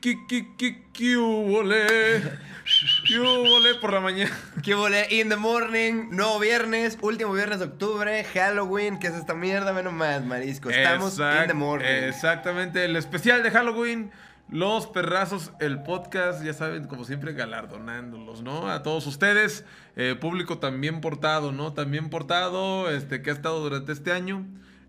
[0.00, 2.22] ¿Qué, qué, qué, qué hubole
[3.80, 4.30] por la mañana?
[4.62, 5.06] ¿Qué volé?
[5.10, 9.72] In the morning, nuevo viernes, último viernes de octubre, Halloween, ¿qué es esta mierda?
[9.72, 10.70] Menos más, marisco.
[10.70, 11.86] Estamos Exact- in the morning.
[11.86, 14.10] Exactamente, el especial de Halloween.
[14.48, 18.70] Los perrazos, el podcast, ya saben, como siempre, galardonándolos, ¿no?
[18.70, 19.64] A todos ustedes,
[19.96, 21.72] eh, público también portado, ¿no?
[21.72, 24.46] También portado, este, que ha estado durante este año.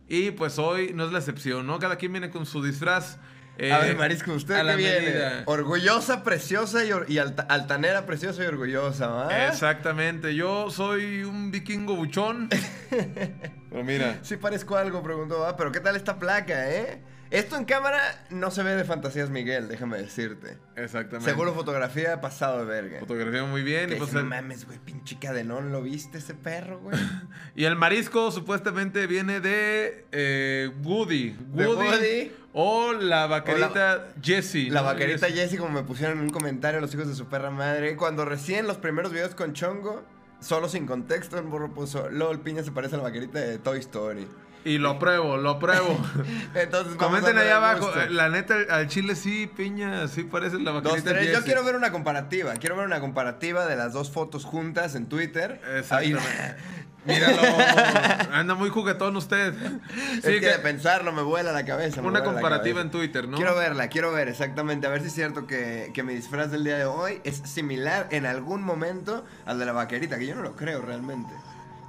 [0.08, 1.80] Y pues hoy no es la excepción, ¿no?
[1.80, 3.18] Cada quien viene con su disfraz.
[3.58, 5.00] eh, a ver, marisco, ¿usted a qué la viene?
[5.02, 5.44] medida.
[5.48, 9.48] Orgullosa, preciosa y, or- y alta- altanera, preciosa y orgullosa, ¿va?
[9.48, 12.50] Exactamente, yo soy un vikingo buchón.
[12.90, 15.58] Pero mira, Sí parezco algo, preguntó, ¿va?
[15.58, 17.02] Pero ¿qué tal esta placa, eh?
[17.30, 18.00] Esto en cámara
[18.30, 20.58] no se ve de fantasías Miguel, déjame decirte.
[20.76, 21.30] exactamente.
[21.30, 23.00] Seguro fotografía pasado de verga.
[23.00, 23.92] Fotografía muy bien.
[23.92, 26.98] Y, pues, el- no mames, güey, pinche cadenón, ¿lo viste ese perro, güey?
[27.56, 31.36] y el marisco supuestamente viene de eh, Woody.
[31.54, 31.88] ¿De Woody.
[31.88, 32.32] Woody?
[32.54, 34.70] O la vaquerita Jessie.
[34.72, 34.88] La ¿no?
[34.88, 35.42] vaquerita Jessie.
[35.42, 38.66] Jessie, como me pusieron en un comentario los hijos de su perra madre, cuando recién
[38.68, 40.04] los primeros videos con Chongo,
[40.40, 43.80] solo sin contexto, el burro puso, LOL, piña se parece a la vaquerita de Toy
[43.80, 44.28] Story.
[44.66, 45.98] Y lo pruebo, lo pruebo.
[46.56, 47.90] Entonces, Comenten a ahí ver abajo.
[48.10, 51.32] La neta, al chile sí, piña, sí parece la Dos, vaquerita tres.
[51.38, 52.54] Yo quiero ver una comparativa.
[52.56, 55.62] Quiero ver una comparativa de las dos fotos juntas en Twitter.
[55.78, 56.22] Exactamente.
[57.06, 57.40] Míralo.
[58.34, 59.54] Anda muy juguetón usted.
[59.54, 59.72] es
[60.16, 62.02] Sí, que, que- de pensarlo me vuela la cabeza.
[62.02, 62.92] una comparativa en.
[62.92, 63.38] Twitter, ¿no?
[63.38, 64.88] Quiero verla, quiero ver exactamente.
[64.88, 68.08] A ver si es cierto que, que mi disfraz del día de hoy es similar
[68.12, 71.34] en algún momento al de la vaquerita, que yo no lo creo realmente.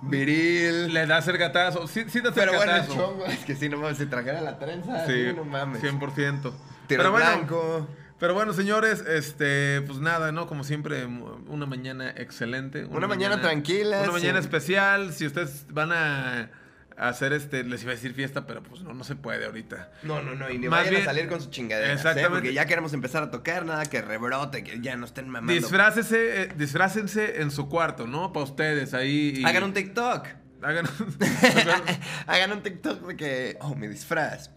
[0.03, 0.93] Viril.
[0.93, 1.87] Le da el gatazo.
[1.87, 2.95] Sí, sí hace Pero el bueno, gatazo.
[2.95, 5.83] chongo, es que si no mames, si trajera la trenza, Sí, sí, no mames.
[5.83, 6.41] 100%.
[6.41, 6.53] Tiro
[6.87, 7.89] Pero bueno, blanco.
[8.19, 10.47] pero bueno, señores, este, pues nada, ¿no?
[10.47, 11.05] Como siempre,
[11.49, 12.85] una mañana excelente.
[12.87, 14.45] Una mañana tranquila, Una mañana sí.
[14.47, 15.13] especial.
[15.13, 16.51] Si ustedes van a
[16.99, 19.91] hacer este, les iba a decir fiesta, pero pues no, no se puede ahorita.
[20.03, 21.93] No, no, no, y ni Más vayan bien- a salir con su chingadera.
[21.93, 22.31] Exactamente.
[22.31, 25.53] Porque ya queremos empezar a tocar, nada que rebrote, que ya no estén mamando.
[25.53, 28.33] Disfrácese, eh, disfrácense en su cuarto, ¿no?
[28.33, 29.35] Para ustedes ahí.
[29.39, 30.27] y- Hagan un TikTok.
[30.63, 30.87] Hagan
[32.27, 34.51] Hagan un TikTok de que, oh, mi disfraz.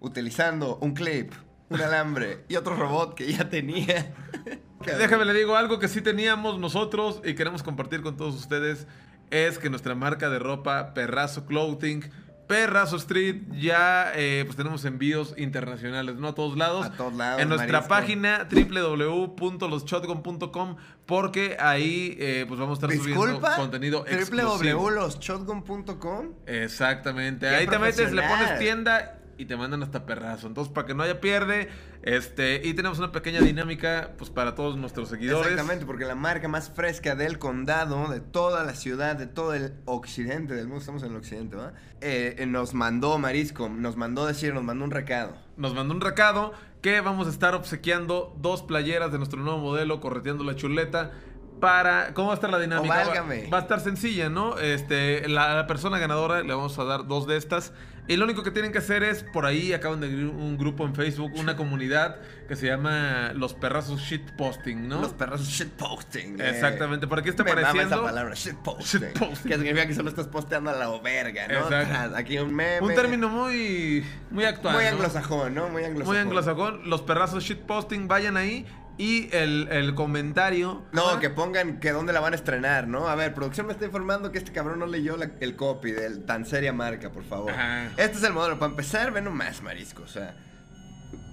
[0.00, 1.32] Utilizando un clip,
[1.68, 4.14] un alambre y otro robot que ya tenía.
[4.98, 8.86] Déjame le digo algo que sí teníamos nosotros y queremos compartir con todos ustedes
[9.30, 12.02] es que nuestra marca de ropa Perrazo Clothing,
[12.46, 16.26] Perrazo Street, ya eh, pues tenemos envíos internacionales, ¿no?
[16.28, 16.86] A todos lados.
[16.86, 17.88] A todos lados, En nuestra marisco.
[17.88, 20.76] página www.loshotgun.com
[21.06, 26.32] porque ahí eh, pues vamos a estar subiendo contenido www.loshotgun.com.
[26.46, 27.48] Exactamente.
[27.48, 30.46] Ahí te metes, le pones tienda y te mandan hasta perrazo.
[30.46, 31.70] Entonces, para que no haya pierde,
[32.02, 35.52] este, y tenemos una pequeña dinámica, pues, para todos nuestros seguidores.
[35.52, 39.72] Exactamente, porque la marca más fresca del condado, de toda la ciudad, de todo el
[39.86, 41.72] occidente del mundo, estamos en el occidente, ¿va?
[42.02, 45.38] Eh, eh, nos mandó Marisco, nos mandó decir, nos mandó un recado.
[45.56, 46.52] Nos mandó un recado
[46.82, 51.12] que vamos a estar obsequiando dos playeras de nuestro nuevo modelo, correteando la chuleta.
[51.60, 53.04] Para, ¿cómo va a estar la dinámica?
[53.06, 54.58] Oh, va, a estar sencilla, ¿no?
[54.58, 57.72] Este, la, la persona ganadora le vamos a dar dos de estas.
[58.08, 60.84] Y lo único que tienen que hacer es, por ahí acaban de abrir un grupo
[60.84, 62.16] en Facebook, una comunidad
[62.48, 65.02] que se llama Los Perrazos Shitposting, ¿no?
[65.02, 66.40] Los perros shitposting.
[66.40, 66.50] eh.
[66.50, 67.94] Exactamente, por aquí está Me mama apareciendo.
[67.94, 69.00] esa palabra, shitposting.
[69.02, 69.48] Shitposting.
[69.48, 71.58] Que significa que solo estás posteando a la verga, ¿no?
[71.60, 72.16] Exacto.
[72.16, 72.84] Aquí un meme.
[72.84, 74.74] Un término muy, muy actual.
[74.74, 74.90] Muy ¿no?
[74.90, 75.68] anglosajón, ¿no?
[75.68, 76.12] Muy anglosajón.
[76.12, 76.90] Muy anglosajón.
[76.90, 78.66] Los perrazos shitposting, vayan ahí.
[79.00, 80.82] Y el, el comentario.
[80.92, 81.20] No, ¿Ah?
[81.20, 83.08] que pongan que dónde la van a estrenar, ¿no?
[83.08, 86.18] A ver, producción me está informando que este cabrón no leyó la- el copy de
[86.18, 87.50] tan seria marca, por favor.
[87.50, 87.86] Ajá.
[87.96, 88.58] Este es el modelo.
[88.58, 90.02] Para empezar, ve nomás, marisco.
[90.02, 90.36] O sea,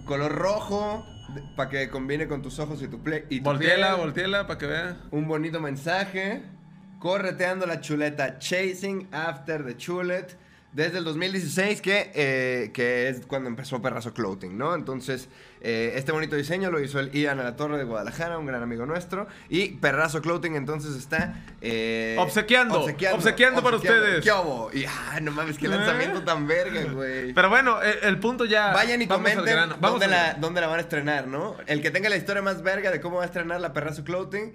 [0.06, 1.06] color rojo,
[1.58, 3.26] para que combine con tus ojos y tu play.
[3.30, 4.00] Y tu Volteela, piel.
[4.00, 4.98] volteela para que vea.
[5.12, 6.44] Un bonito mensaje.
[7.00, 8.40] Correteando la chuleta.
[8.40, 10.38] Chasing after the chulet.
[10.74, 14.76] Desde el 2016, que, eh, que es cuando empezó Perrazo Clothing, ¿no?
[14.76, 15.28] Entonces,
[15.62, 18.62] eh, este bonito diseño lo hizo el Ian a la Torre de Guadalajara, un gran
[18.62, 19.28] amigo nuestro.
[19.50, 21.46] Y Perrazo Clothing entonces está...
[21.62, 22.82] eh, Obsequiando,
[23.14, 24.24] obsequiando para ustedes.
[24.24, 24.70] ¿Qué hubo?
[24.72, 27.34] Y, ah, no mames, qué lanzamiento tan verga, güey.
[27.34, 28.72] Pero bueno, el, el punto ya.
[28.74, 31.56] Vayan y comenten vamos dónde, la, dónde la van a estrenar, ¿no?
[31.66, 34.54] El que tenga la historia más verga de cómo va a estrenar la Perrazo Clothing,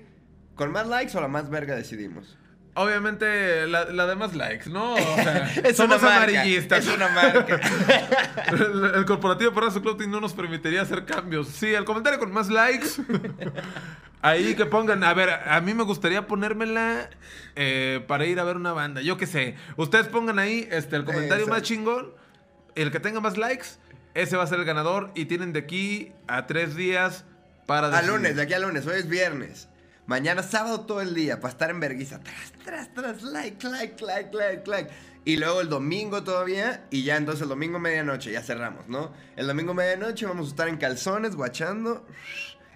[0.54, 2.36] ¿con más likes o la más verga decidimos?
[2.74, 4.94] Obviamente, la, la de más likes, ¿no?
[4.94, 6.86] O sea, Es somos una marca, amarillistas.
[6.86, 7.60] Es una marca.
[8.52, 11.48] El, el corporativo Perrazo Clothing no nos permitiría hacer cambios.
[11.48, 12.88] Sí, el comentario con más likes.
[14.22, 17.10] Ahí que pongan, a ver, a mí me gustaría ponérmela
[17.56, 19.02] eh, para ir a ver una banda.
[19.02, 19.56] Yo qué sé.
[19.76, 21.52] Ustedes pongan ahí este, el comentario Eso.
[21.52, 22.12] más chingón.
[22.76, 23.66] El que tenga más likes,
[24.14, 25.10] ese va a ser el ganador.
[25.14, 27.24] Y tienen de aquí a tres días
[27.66, 28.10] para A decidir.
[28.12, 29.68] lunes, de aquí a lunes, hoy es viernes.
[30.06, 32.20] Mañana sábado todo el día para estar en verguiza.
[32.20, 34.90] Tras, tras, tras, like, like, like, like, like.
[35.24, 39.12] Y luego el domingo todavía, y ya entonces el domingo medianoche, ya cerramos, ¿no?
[39.36, 42.04] El domingo medianoche vamos a estar en calzones, guachando,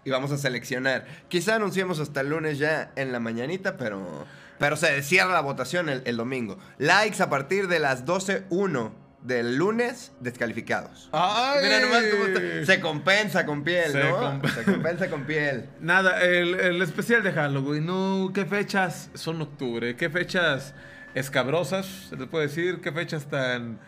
[0.04, 1.04] y vamos a seleccionar.
[1.28, 4.24] Quizá anunciemos hasta el lunes ya en la mañanita, pero,
[4.60, 6.58] pero se cierra la votación el, el domingo.
[6.78, 11.08] Likes a partir de las 12.1 del lunes, descalificados.
[11.12, 11.60] ¡Ay!
[11.64, 14.18] Mira nomás cómo está- Se compensa con piel, Se ¿no?
[14.20, 15.68] comp- Se compensa con piel.
[15.80, 19.96] Nada, el, el especial de Halloween, no, ¿qué fechas son octubre?
[19.96, 20.74] ¿Qué fechas
[21.14, 22.80] escabrosas, se te puede decir?
[22.80, 23.80] ¿Qué fechas tan,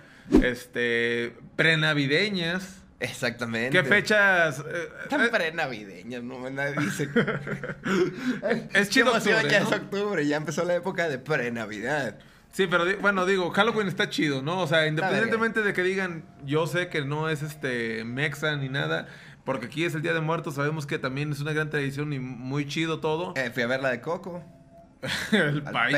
[0.42, 2.82] este, prenavideñas?
[3.00, 3.70] Exactamente.
[3.80, 4.58] ¿Qué fechas?
[4.58, 7.08] eh, Tan eh, prenavideñas, no nadie dice.
[8.74, 9.66] Es chido emoción, octubre, ya ¿no?
[9.68, 12.18] es octubre, ya empezó la época de prenavidad.
[12.58, 14.58] Sí, pero bueno, digo, Halloween está chido, ¿no?
[14.58, 19.06] O sea, independientemente de que digan, yo sé que no es este mexa ni nada,
[19.44, 22.18] porque aquí es el Día de Muertos, sabemos que también es una gran tradición y
[22.18, 23.32] muy chido todo.
[23.36, 24.42] Eh, fui a ver la de Coco.
[25.30, 25.96] el país.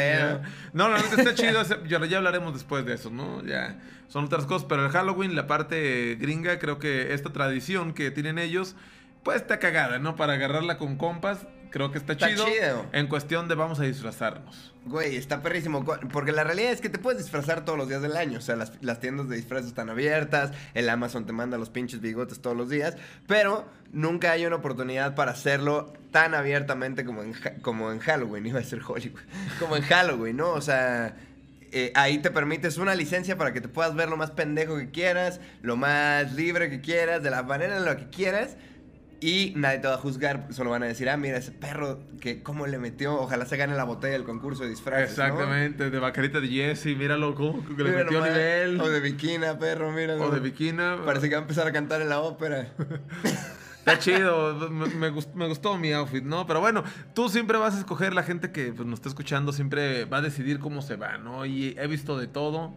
[0.74, 1.62] No, la neta está chido.
[1.88, 3.42] Ya, ya hablaremos después de eso, ¿no?
[3.42, 4.66] Ya son otras cosas.
[4.68, 8.76] Pero el Halloween, la parte gringa, creo que esta tradición que tienen ellos,
[9.22, 10.14] pues está cagada, ¿no?
[10.14, 12.46] Para agarrarla con compas, creo que está, Está chido.
[12.46, 12.86] chido.
[12.92, 14.72] En cuestión de vamos a disfrazarnos.
[14.86, 15.84] Güey, está perrísimo.
[16.12, 18.38] Porque la realidad es que te puedes disfrazar todos los días del año.
[18.38, 20.52] O sea, las, las tiendas de disfraces están abiertas.
[20.74, 22.96] El Amazon te manda los pinches bigotes todos los días.
[23.26, 28.46] Pero nunca hay una oportunidad para hacerlo tan abiertamente como en, como en Halloween.
[28.46, 29.20] Iba a ser Hollywood.
[29.58, 30.50] Como en Halloween, ¿no?
[30.50, 31.14] O sea.
[31.72, 34.90] eh, ahí te permites una licencia para que te puedas ver lo más pendejo que
[34.90, 38.56] quieras, lo más libre que quieras, de la manera en la que quieras.
[39.22, 42.42] Y nadie te va a juzgar, solo van a decir, ah, mira, ese perro, que
[42.42, 45.18] cómo le metió, ojalá se gane la botella del concurso de disfraces.
[45.18, 45.24] ¿no?
[45.24, 48.30] Exactamente, de Bacarita de Jesse, míralo cómo que le Mira metió nomás.
[48.32, 48.80] nivel.
[48.80, 50.14] O de Bikina, perro, mira.
[50.16, 50.98] O de Bikina.
[51.04, 52.68] Parece que va a empezar a cantar en la ópera.
[53.80, 56.46] Está chido, me, me gustó mi outfit, ¿no?
[56.46, 56.84] Pero bueno,
[57.14, 60.22] tú siempre vas a escoger la gente que pues, nos está escuchando, siempre va a
[60.22, 61.46] decidir cómo se va, ¿no?
[61.46, 62.74] Y he visto de todo.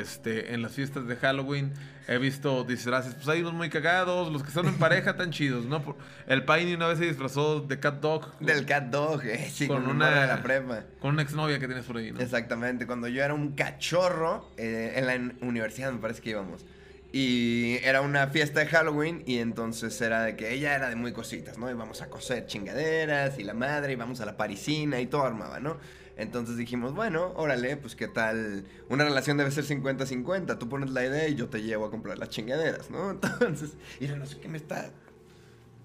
[0.00, 1.72] Este, en las fiestas de Halloween
[2.08, 5.64] he visto disfraces, pues hay unos muy cagados, los que están en pareja tan chidos,
[5.64, 5.96] ¿no?
[6.26, 9.82] El Paini una vez se disfrazó de Cat Dog Del cat dog, eh, sí, Con
[9.84, 10.84] con, una- de la prepa.
[11.00, 12.20] con una exnovia que tienes por ahí, ¿no?
[12.20, 15.14] Exactamente, cuando yo era un cachorro, eh, en la
[15.46, 16.64] universidad me parece que íbamos.
[17.12, 21.12] Y era una fiesta de Halloween y entonces era de que ella era de muy
[21.12, 21.70] cositas, ¿no?
[21.70, 25.78] Íbamos a coser chingaderas y la madre, íbamos a la parisina y todo armaba, ¿no?
[26.16, 31.04] Entonces dijimos, bueno, órale, pues qué tal, una relación debe ser 50-50, tú pones la
[31.04, 33.10] idea y yo te llevo a comprar las chingaderas, ¿no?
[33.40, 34.90] Entonces, y no sé qué me está...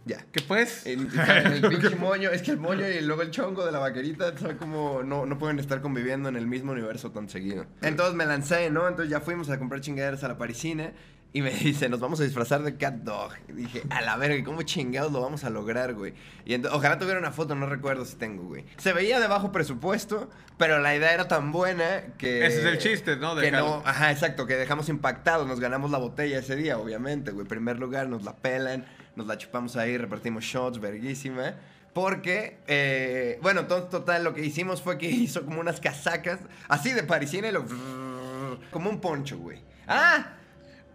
[0.05, 0.25] Ya.
[0.31, 0.85] ¿Qué pues?
[0.87, 4.35] El, el pinche moño, es que el moño y luego el chongo de la vaquerita,
[4.37, 7.65] son como no, no pueden estar conviviendo en el mismo universo tan seguido.
[7.81, 8.87] Entonces me lancé, ¿no?
[8.87, 10.93] Entonces ya fuimos a comprar chingaderas a la parisina
[11.31, 13.33] y me dice, nos vamos a disfrazar de cat dog.
[13.47, 16.13] Y dije, a la verga, ¿cómo chingados lo vamos a lograr, güey?
[16.45, 18.65] Y ojalá tuviera una foto, no recuerdo si tengo, güey.
[18.77, 22.45] Se veía de bajo presupuesto, pero la idea era tan buena que...
[22.45, 23.35] Ese es el chiste, ¿no?
[23.35, 27.31] De que no, ajá, exacto, que dejamos impactados, nos ganamos la botella ese día, obviamente,
[27.31, 27.45] güey.
[27.45, 28.85] Primer lugar, nos la pelan,
[29.15, 31.55] nos la chupamos ahí, repartimos shots, verguísima.
[31.93, 36.91] Porque, eh, bueno, entonces, total, lo que hicimos fue que hizo como unas casacas, así
[36.91, 37.65] de parisina y lo...
[38.71, 39.59] Como un poncho, güey.
[39.87, 40.38] ¡Ah!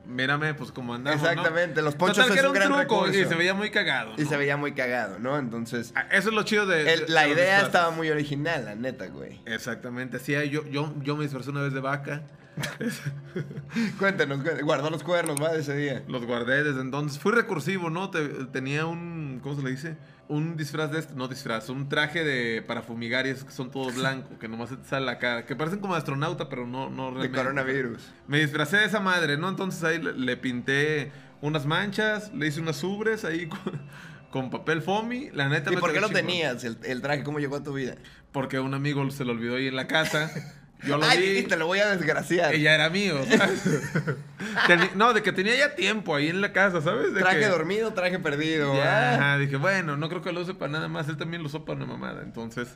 [0.07, 1.29] Mírame, pues como andamos, ¿no?
[1.31, 3.71] Exactamente, los ponchos Total, que es era un un gran truco y se veía muy
[3.71, 4.13] cagado.
[4.19, 4.29] Y ¿no?
[4.29, 5.39] se veía muy cagado, ¿no?
[5.39, 6.93] Entonces, Ah, Eso es lo chido de...
[6.93, 9.41] el- de- la de idea estaba muy original, la neta, güey.
[9.47, 12.23] Exactamente, sí, yo, yo, yo me disfrazé una vez de vaca,
[13.99, 16.03] cuéntanos, guardó los cuernos, va, de ese día.
[16.09, 18.11] los guardé desde entonces, fui recursivo, ¿no?
[18.11, 19.97] Te- tenía un, ¿cómo se le dice?
[20.27, 23.71] Un disfraz de este, no disfraz, un traje de para fumigar y esos que son
[23.71, 26.67] todos blancos, que nomás se te sale la cara, que parecen como de astronauta, pero
[26.67, 27.37] no, no De realmente.
[27.39, 28.11] coronavirus.
[28.27, 29.49] Me disfracé de esa madre, ¿no?
[29.51, 31.13] Entonces ahí le, le pinté
[31.43, 33.83] unas manchas, le hice unas ubres ahí con,
[34.31, 36.23] con papel foamy, la neta ¿Y me por qué lo chingón.
[36.27, 37.23] tenías, el, el traje?
[37.23, 37.97] ¿Cómo llegó a tu vida?
[38.33, 40.31] Porque un amigo se lo olvidó ahí en la casa.
[40.87, 41.29] Yo lo Ay, vi.
[41.31, 42.55] dijiste, lo voy a desgraciar.
[42.57, 43.17] Ya era mío.
[44.95, 47.15] no, de que tenía ya tiempo ahí en la casa, ¿sabes?
[47.15, 48.75] De Traje que- dormido, traje perdido.
[48.75, 49.15] Ya, ah.
[49.15, 51.09] ajá, dije, bueno, no creo que lo use para nada más.
[51.09, 52.23] Él también lo usó para una mamada.
[52.23, 52.69] Entonces,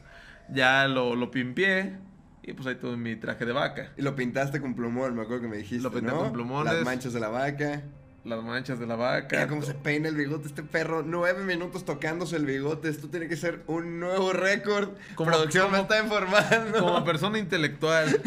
[0.48, 1.96] ya lo, lo pimpié.
[2.42, 3.92] Y pues ahí tuve mi traje de vaca.
[3.98, 5.82] Y lo pintaste con plumón, me acuerdo que me dijiste.
[5.82, 6.18] Lo pinté ¿no?
[6.18, 6.72] con plumones.
[6.72, 7.82] Las manchas de la vaca.
[8.24, 9.28] Las manchas de la vaca.
[9.36, 11.02] Mira cómo se peina el bigote este perro.
[11.06, 12.88] Nueve minutos tocándose el bigote.
[12.88, 14.90] Esto tiene que ser un nuevo récord.
[15.14, 16.78] Como- Producción me como- está informando.
[16.80, 18.20] Como persona intelectual.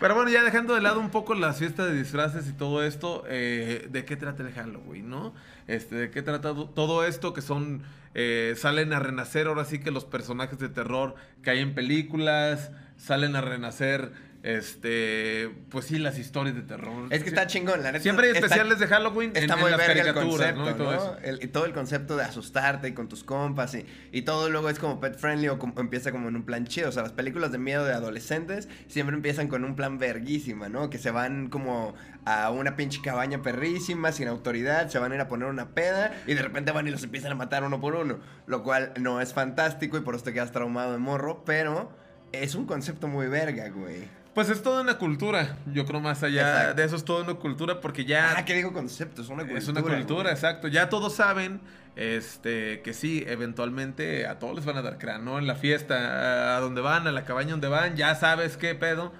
[0.00, 3.24] Pero bueno, ya dejando de lado un poco las fiestas de disfraces y todo esto,
[3.28, 5.34] eh, ¿de qué trata el Halloween, no?
[5.66, 7.82] Este, ¿De qué trata do- todo esto que son,
[8.14, 12.70] eh, salen a renacer ahora sí que los personajes de terror que hay en películas,
[12.96, 17.06] salen a renacer este, pues sí, las historias de terror.
[17.10, 18.02] Es que está chingón, la neta.
[18.02, 20.62] Siempre hay está- especiales de Halloween en, Está en muy las verga el caricaturas, concepto,
[20.64, 20.70] ¿no?
[20.70, 20.96] Y todo ¿no?
[20.98, 21.16] eso.
[21.22, 24.68] El- y todo el concepto de asustarte y con tus compas y, y todo luego
[24.68, 26.88] es como pet friendly o como- empieza como en un plan chido.
[26.88, 30.90] O sea, las películas de miedo de adolescentes siempre empiezan con un plan verguísima, ¿no?
[30.90, 31.94] Que se van como
[32.24, 36.12] a una pinche cabaña perrísima, sin autoridad, se van a ir a poner una peda
[36.26, 38.20] y de repente van y los empiezan a matar uno por uno.
[38.46, 41.90] Lo cual no es fantástico y por eso te quedas traumado de morro, pero
[42.32, 44.21] es un concepto muy verga, güey.
[44.34, 46.74] Pues es toda una cultura, yo creo más allá Exacto.
[46.80, 49.20] de eso es toda una cultura porque ya Ah, ¿qué digo concepto?
[49.20, 49.58] Es una cultura.
[49.58, 50.32] es una cultura, güey.
[50.32, 50.68] exacto.
[50.68, 51.60] Ya todos saben
[51.96, 55.38] este que sí, eventualmente a todos les van a dar crán, ¿no?
[55.38, 59.12] En la fiesta, a donde van, a la cabaña donde van, ya sabes qué pedo.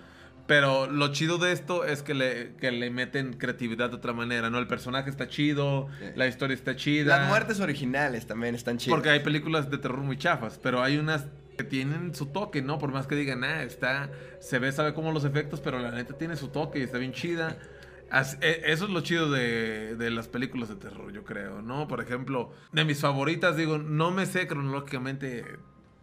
[0.46, 4.50] Pero lo chido de esto es que le, que le meten creatividad de otra manera,
[4.50, 4.58] ¿no?
[4.58, 6.06] El personaje está chido, Sí.
[6.16, 7.16] la historia está chida.
[7.18, 8.94] Las muertes originales también están chidas.
[8.96, 12.78] Porque hay películas de terror muy chafas, pero hay unas que tienen su toque, ¿no?
[12.78, 16.16] Por más que digan, ah, está, se ve, sabe cómo los efectos, pero la neta
[16.16, 17.58] tiene su toque y está bien chida.
[18.40, 21.88] E- Eso es lo chido de, de las películas de terror, yo creo, ¿no?
[21.88, 25.44] Por ejemplo, de mis favoritas, digo, no me sé cronológicamente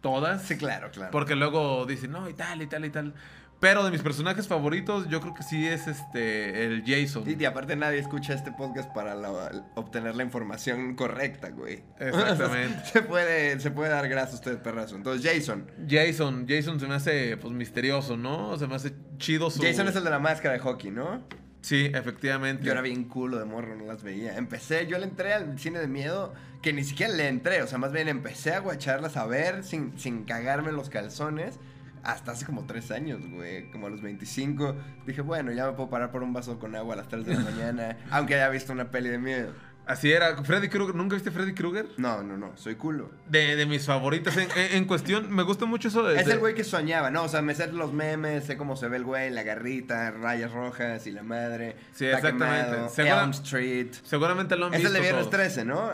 [0.00, 0.42] todas.
[0.42, 1.10] Sí, claro, claro.
[1.12, 3.14] Porque luego dicen, no, y tal, y tal, y tal.
[3.60, 7.24] Pero de mis personajes favoritos, yo creo que sí es este, el Jason.
[7.28, 11.82] Y aparte nadie escucha este podcast para la- obtener la información correcta, güey.
[11.98, 12.80] Exactamente.
[12.92, 14.96] se, puede, se puede dar gracias a usted, perrazo.
[14.96, 15.70] Entonces, Jason.
[15.86, 18.56] Jason, Jason se me hace, pues, misterioso, ¿no?
[18.56, 19.60] Se me hace chido su...
[19.62, 21.22] Jason es el de la máscara de hockey, ¿no?
[21.60, 22.64] Sí, efectivamente.
[22.64, 24.38] Yo era bien culo de morro, no las veía.
[24.38, 27.76] Empecé, yo le entré al cine de miedo, que ni siquiera le entré, o sea,
[27.76, 31.58] más bien empecé a guacharlas a ver sin, sin cagarme los calzones.
[32.02, 34.74] Hasta hace como tres años, güey, como a los 25.
[35.06, 37.34] Dije, bueno, ya me puedo parar por un vaso con agua a las 3 de
[37.34, 39.52] la mañana, aunque haya visto una peli de miedo.
[39.86, 40.36] Así era.
[40.44, 41.86] Freddy Krueger, ¿nunca viste Freddy Krueger?
[41.96, 43.10] No, no, no, soy culo.
[43.28, 45.32] De, de mis favoritas en, en- en cuestión.
[45.34, 46.20] Me gusta mucho eso de.
[46.20, 47.24] Es de- el güey que soñaba, ¿no?
[47.24, 50.52] O sea, me sé los memes, sé cómo se ve el güey, la garrita, rayas
[50.52, 51.74] rojas y la madre.
[51.92, 52.88] Sí, está exactamente.
[52.90, 53.88] Segura- Elm Street.
[54.04, 54.88] Seguramente lo han Es visto.
[54.88, 55.36] el de Viernes todos.
[55.36, 55.74] 13, ¿no?
[55.86, 55.92] No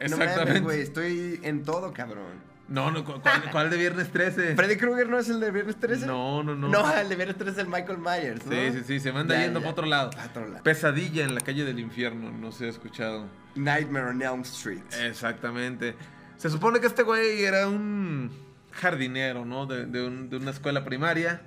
[0.00, 0.44] Exactamente.
[0.46, 2.53] mames, güey, estoy en todo, cabrón.
[2.66, 4.56] No, no, ¿cu- ¿cuál, cuál de Viernes 13?
[4.56, 6.06] ¿Freddy Krueger no es el de Viernes 13?
[6.06, 6.68] No, no, no.
[6.68, 8.52] No, el de Viernes 13 es el Michael Myers, ¿no?
[8.52, 9.00] Sí, sí, sí.
[9.00, 9.64] Se me anda Ya, yendo ya.
[9.64, 10.10] para otro lado.
[10.10, 10.62] Pa' otro lado.
[10.62, 12.30] Pesadilla en la calle del infierno.
[12.32, 13.28] No se ha escuchado.
[13.54, 14.82] Nightmare on Elm Street.
[15.02, 15.94] Exactamente.
[16.38, 18.30] Se supone que este güey era un
[18.72, 19.66] jardinero, ¿no?
[19.66, 21.42] De, de un- de una escuela primaria.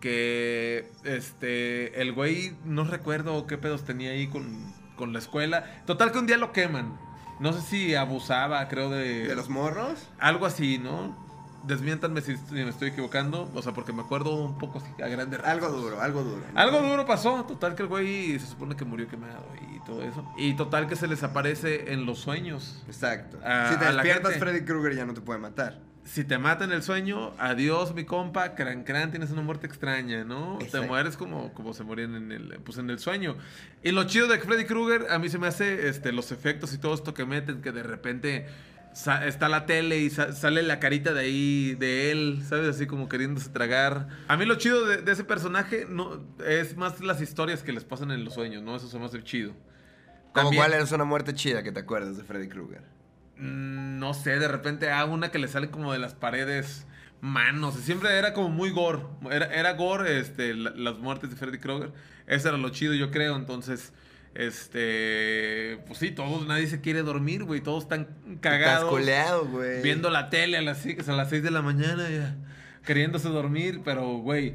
[0.00, 2.00] Que este.
[2.00, 5.82] El güey, no recuerdo qué pedos tenía ahí con, con la escuela.
[5.86, 6.98] Total que un día lo queman.
[7.38, 9.26] No sé si abusaba, creo, de.
[9.28, 10.08] ¿De los morros?
[10.18, 11.14] Algo así, ¿no?
[11.64, 13.50] Desmiéntanme si, me estoy equivocando.
[13.54, 16.42] O sea, porque me acuerdo un poco así, a grande Algo duro, algo duro.
[16.52, 16.58] ¿no?
[16.60, 20.24] algo duro pasó, total que el güey se supone que murió quemado y todo eso.
[20.36, 22.82] Y total que se les aparece en los sueños.
[22.86, 23.38] Exacto.
[23.44, 24.36] A- si te despiertas.
[24.36, 25.80] Freddy Krueger ya no te puede matar.
[26.06, 30.22] Si te mata en el sueño, adiós mi compa, cran cran, tienes una muerte extraña,
[30.22, 30.56] ¿no?
[30.70, 33.36] Te mueres como, como se morían en el, pues en el sueño.
[33.82, 36.78] Y lo chido de Freddy Krueger, a mí se me hace este, los efectos y
[36.78, 38.46] todo esto que meten, que de repente
[39.26, 42.68] está la tele y sa- sale la carita de ahí, de él, ¿sabes?
[42.76, 44.06] Así como queriéndose tragar.
[44.28, 47.84] A mí lo chido de, de ese personaje no, es más las historias que les
[47.84, 48.76] pasan en los sueños, ¿no?
[48.76, 49.52] Eso se me hace chido.
[50.32, 52.82] Como cuál es una muerte chida que te acuerdas de Freddy Krueger.
[53.38, 56.86] Mm, No sé, de repente a una que le sale como de las paredes
[57.20, 57.74] manos.
[57.74, 59.00] Siempre era como muy gore.
[59.30, 61.92] Era, era gore este, la- las muertes de Freddy Krueger.
[62.26, 63.36] Eso era lo chido, yo creo.
[63.36, 63.92] Entonces,
[64.34, 65.78] este.
[65.86, 67.60] Pues sí, todos, nadie se quiere dormir, güey.
[67.60, 68.90] Todos están cagados.
[68.90, 69.04] güey.
[69.82, 72.36] Viendo la tele a las, seis- a las 6 de la mañana, ya.
[72.84, 74.54] Queriéndose dormir, pero, güey.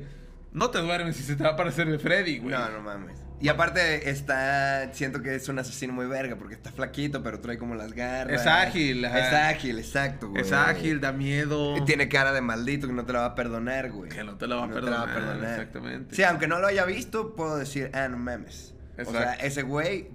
[0.53, 2.53] No te duermes si se te va a aparecer el Freddy, güey.
[2.55, 3.17] No, no mames.
[3.41, 7.57] Y aparte está, siento que es un asesino muy verga porque está flaquito, pero trae
[7.57, 8.41] como las garras.
[8.41, 9.19] Es ágil, ajá.
[9.19, 10.43] Es ágil, exacto, güey.
[10.43, 11.75] Es ágil, da miedo.
[11.75, 14.09] Y tiene cara de maldito que no te la va a perdonar, güey.
[14.09, 16.15] Que no te la va a No perdonar, exactamente.
[16.15, 18.75] Sí, aunque no lo haya visto, puedo decir, ah, no mames.
[19.05, 20.09] O sea, ese güey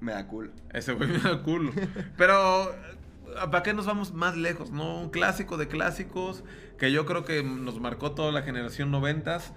[0.00, 0.52] me da culo.
[0.72, 1.72] Ese güey me da culo.
[2.16, 2.74] Pero,
[3.50, 4.70] ¿para qué nos vamos más lejos?
[4.70, 6.44] No, un clásico de clásicos
[6.78, 9.52] que yo creo que nos marcó toda la generación noventas.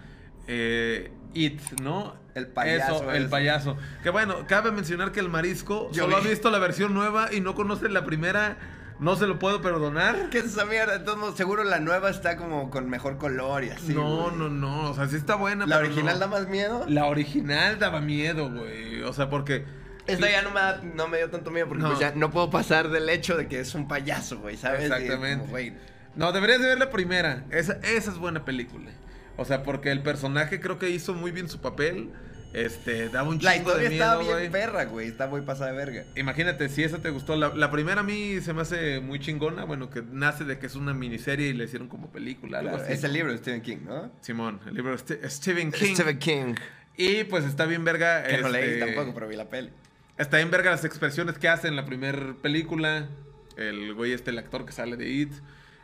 [0.48, 2.16] Eh, It, ¿no?
[2.34, 3.78] El payaso Eso, el payaso.
[4.04, 6.26] Que bueno, cabe mencionar que el marisco Yo solo vi.
[6.28, 8.58] ha visto la versión nueva y no conoce la primera.
[9.00, 10.16] No se lo puedo perdonar.
[10.32, 11.00] ¿Qué es esa mierda?
[11.16, 13.94] Modos, seguro la nueva está como con mejor color y así.
[13.94, 14.38] no, güey.
[14.38, 14.90] no, no.
[14.90, 15.66] O sea, sí está buena.
[15.68, 16.20] ¿La pero original no.
[16.22, 16.86] da más miedo?
[16.88, 19.04] La original daba miedo, güey.
[19.04, 19.66] O sea, porque.
[20.08, 21.90] Esta ya no me, da- no me dio tanto miedo porque No.
[21.90, 24.84] pues ya no puedo pasar del hecho de que es un payaso, güey, ¿sabes?
[24.86, 25.40] Exactamente.
[25.40, 25.74] como, güey,
[26.16, 27.44] No, deberías de ver la primera.
[27.52, 28.90] Esa, esa es buena película.
[29.38, 32.10] O sea, porque el personaje creo que hizo muy bien su papel.
[32.54, 35.08] Este, daba un La chingo de historia miedo, estaba bien perra, güey.
[35.10, 36.06] Está muy pasada de verga.
[36.16, 37.36] Imagínate, si esa te gustó.
[37.36, 39.66] La, la primera a mí se me hace muy chingona.
[39.66, 42.84] Bueno, que nace de que es una miniserie y le hicieron como película, algo Claro,
[42.86, 42.94] así.
[42.94, 44.12] es el libro de Stephen King, ¿no?
[44.22, 45.94] Simón, el libro de Ste- Stephen King.
[45.94, 46.56] Stephen King.
[46.96, 48.24] Y pues está bien verga.
[48.24, 49.70] Que no leí este, tampoco, pero vi la peli.
[50.18, 53.08] Está bien verga las expresiones que hace en la primera película.
[53.56, 55.34] El güey este, el actor que sale de It.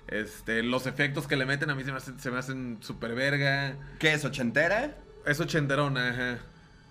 [0.07, 3.15] Este, los efectos que le meten a mí se me hacen, se me hacen súper
[3.15, 3.75] verga.
[3.99, 4.95] ¿Qué es, ochentera?
[5.25, 6.37] Es ochenterona, ajá.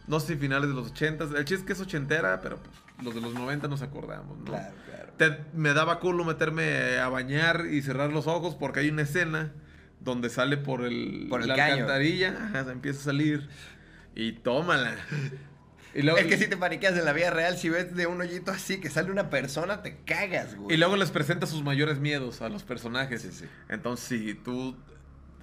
[0.09, 1.31] No sé si finales de los ochentas.
[1.31, 2.71] El chiste es que es ochentera, pero pues,
[3.04, 4.45] los de los noventa nos acordamos, ¿no?
[4.47, 5.12] Claro, claro.
[5.19, 9.52] Te- me daba culo meterme a bañar y cerrar los ojos porque hay una escena
[10.00, 11.73] donde sale por el, Por el la caño.
[11.75, 13.49] alcantarilla, ajá, empieza a salir
[14.16, 14.97] y tómala.
[15.94, 18.20] Y luego, Es que si te paniqueas en la vida real, si ves de un
[18.20, 20.75] hoyito así que sale una persona, te cagas, güey.
[20.75, 23.22] y luego les presenta sus mayores miedos a los personajes.
[23.22, 23.44] Sí, sí.
[23.68, 24.76] Entonces, si tú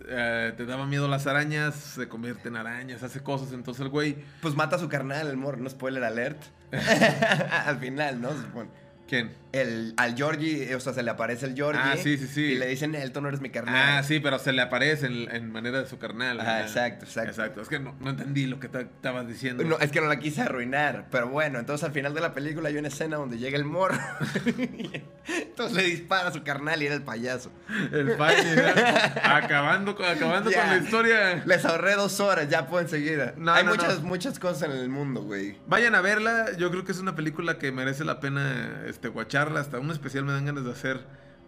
[0.07, 3.53] eh, te daba miedo las arañas, se convierte en arañas, hace cosas.
[3.53, 6.41] Entonces el güey, Pues mata a su carnal, el morro, no spoiler alert.
[6.71, 8.31] Al final, ¿no?
[8.31, 8.69] Supone.
[9.09, 9.31] ¿Quién?
[9.51, 11.81] El, al Georgie, o sea, se le aparece el Georgie.
[11.83, 12.41] Ah, sí, sí, sí.
[12.43, 13.75] Y le dicen, tú no eres mi carnal.
[13.75, 16.39] Ah, sí, pero se le aparece en, en manera de su carnal.
[16.39, 16.61] Ajá.
[16.61, 17.31] exacto, exacto.
[17.31, 17.61] Exacto.
[17.61, 19.63] Es que no, no entendí lo que estabas diciendo.
[19.63, 22.69] No, es que no la quise arruinar, pero bueno, entonces al final de la película
[22.69, 23.97] hay una escena donde llega el morro.
[25.27, 27.51] entonces le dispara a su carnal y era el payaso.
[27.91, 29.13] El ya.
[29.37, 30.61] acabando, con- acabando Ya.
[30.61, 31.43] con la historia.
[31.45, 33.33] Les ahorré dos horas, ya pueden seguir.
[33.37, 35.57] No, hay no, muchas, muchas cosas en el mundo, güey.
[35.67, 39.61] Vayan a verla, yo creo que es una película que merece la pena este, guacharla,
[39.61, 40.99] hasta un especial me dan ganas de hacer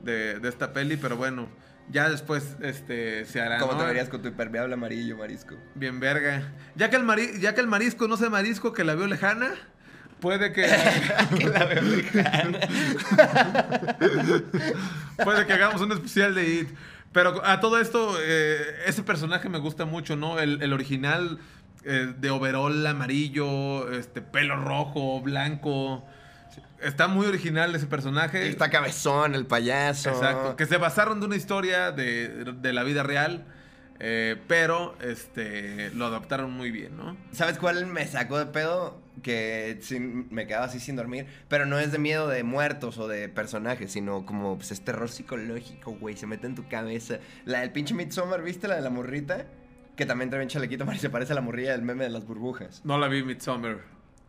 [0.02, 1.50] de, de esta peli, pero bueno,
[1.90, 3.58] ya después este, se hará.
[3.58, 3.80] ¿Cómo ¿no?
[3.80, 5.56] te verías con tu impermeable amarillo, marisco?
[5.76, 6.54] Bien verga.
[6.76, 9.50] Ya que, el mari- ya que el marisco no sea marisco, que la veo lejana,
[10.22, 10.62] puede que...
[11.38, 12.60] que la veo lejana.
[15.24, 16.70] Puede que hagamos un especial de It.
[17.12, 20.40] Pero a todo esto, eh, ese personaje me gusta mucho, ¿no?
[20.40, 21.38] El, el original
[21.84, 26.06] eh, de overall amarillo, este pelo rojo, blanco.
[26.82, 28.48] Está muy original ese personaje.
[28.48, 30.10] Está cabezón, el payaso.
[30.10, 30.56] Exacto.
[30.56, 33.46] Que se basaron de una historia de, de la vida real.
[34.00, 37.16] eh, pero este lo adaptaron muy bien, ¿no?
[37.32, 39.00] ¿Sabes cuál me sacó de pedo?
[39.22, 41.28] Que sin- me quedaba así sin dormir.
[41.50, 45.10] Pero no es de miedo de muertos o de personajes, sino como pues, es terror
[45.10, 46.18] psicológico, güey.
[46.18, 47.20] Se mete en tu cabeza.
[47.46, 48.68] La del pinche Midsommar, ¿viste?
[48.68, 49.46] La de la morrita.
[49.96, 52.82] Que también trae bien chalequito, se parece a la morrilla del meme de las burbujas.
[52.84, 53.82] No la vi Midsommar.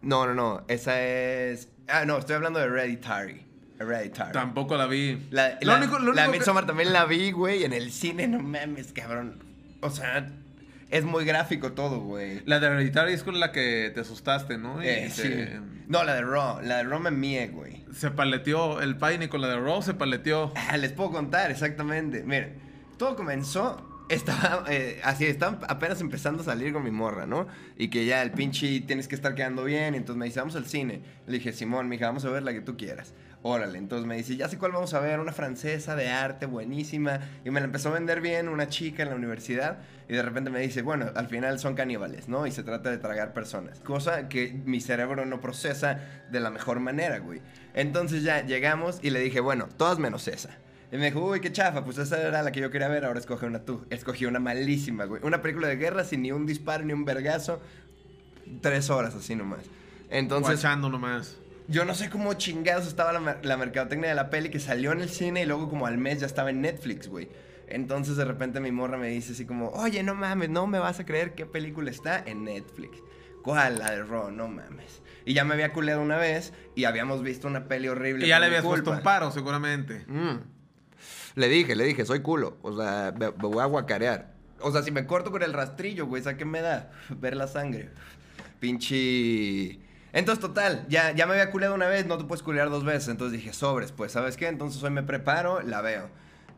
[0.03, 0.65] No, no, no.
[0.69, 1.69] Esa es.
[1.89, 3.45] Ah, no, estoy hablando de Hereditary.
[3.79, 4.33] Hereditary.
[4.33, 5.27] Tampoco la vi.
[5.31, 7.91] La, Lo la- único- lo la único que- Midsommar también la vi, güey, en el
[7.91, 9.43] cine, no mames, cabrón.
[9.81, 10.29] O sea,
[10.91, 12.43] es muy gráfico todo, güey.
[12.47, 14.81] La de Hereditary es con la que te asustaste, ¿no?
[14.83, 15.61] Eh, te- sí.
[15.89, 16.61] No, la de Raw.
[16.63, 17.85] La de Raw me mie, güey.
[17.93, 20.53] Se paleteó el Paine con la de Raw, se paleteó.
[20.57, 22.23] Ah, les puedo contar exactamente.
[22.23, 22.55] Miren,
[22.99, 23.89] todo comenzó.
[24.13, 27.47] Estaba eh, así, estaba apenas empezando a salir con mi morra, ¿no?
[27.79, 29.95] Y que ya el pinche tienes que estar quedando bien.
[29.95, 31.01] Entonces me dice, vamos al cine.
[31.27, 33.15] Le dije, Simón, mija, vamos a ver la que tú quieras.
[33.45, 37.21] Órale, entonces me dice, ya sé cuál vamos a ver, una francesa de arte buenísima.
[37.43, 39.79] Y me la empezó a vender bien una chica en la universidad.
[40.11, 42.47] Y de repente me dice, bueno, al final son caníbales, ¿no?
[42.47, 43.81] Y se trata de tragar personas.
[43.81, 47.41] Cosa que mi cerebro no procesa de la mejor manera, güey.
[47.73, 50.51] Entonces ya llegamos y le dije, bueno, todas menos esa.
[50.93, 53.19] Y me dijo, uy, qué chafa, pues esa era la que yo quería ver, ahora
[53.19, 53.87] escoge una tú.
[53.89, 55.23] Escogí una malísima, güey.
[55.25, 57.61] Una película de guerra sin ni un disparo ni un vergazo.
[58.61, 59.61] Tres horas así nomás.
[60.11, 61.39] Entonces, Guachando nomás.
[61.67, 65.01] yo no sé cómo chingados estaba la, la mercadotecnia de la peli que salió en
[65.01, 67.31] el cine y luego como al mes ya estaba en Netflix, güey.
[67.69, 71.01] Entonces de repente mi morra me dice así como, oye, no mames, no me vas
[71.01, 72.99] a creer qué película está en Netflix.
[73.43, 73.79] ¿Cuál?
[73.79, 75.01] La de Raw, no mames.
[75.25, 78.27] Y ya me había culeado una vez y habíamos visto una peli horrible.
[78.27, 80.05] Y ya le habías puesto un paro, seguramente.
[80.07, 80.37] Mm.
[81.35, 82.59] Le dije, le dije, soy culo.
[82.63, 84.33] O sea, me, voy a guacarear.
[84.61, 86.91] O sea, si me corto con el rastrillo, güey, ¿sabes qué me da?
[87.09, 87.91] Ver la sangre.
[88.61, 89.81] Pinche.
[90.13, 93.09] Entonces, total, ya, ya me había culeado una vez, no te puedes culear dos veces.
[93.09, 94.47] Entonces dije, sobres, pues, ¿sabes qué?
[94.49, 96.11] Entonces hoy me preparo, la veo.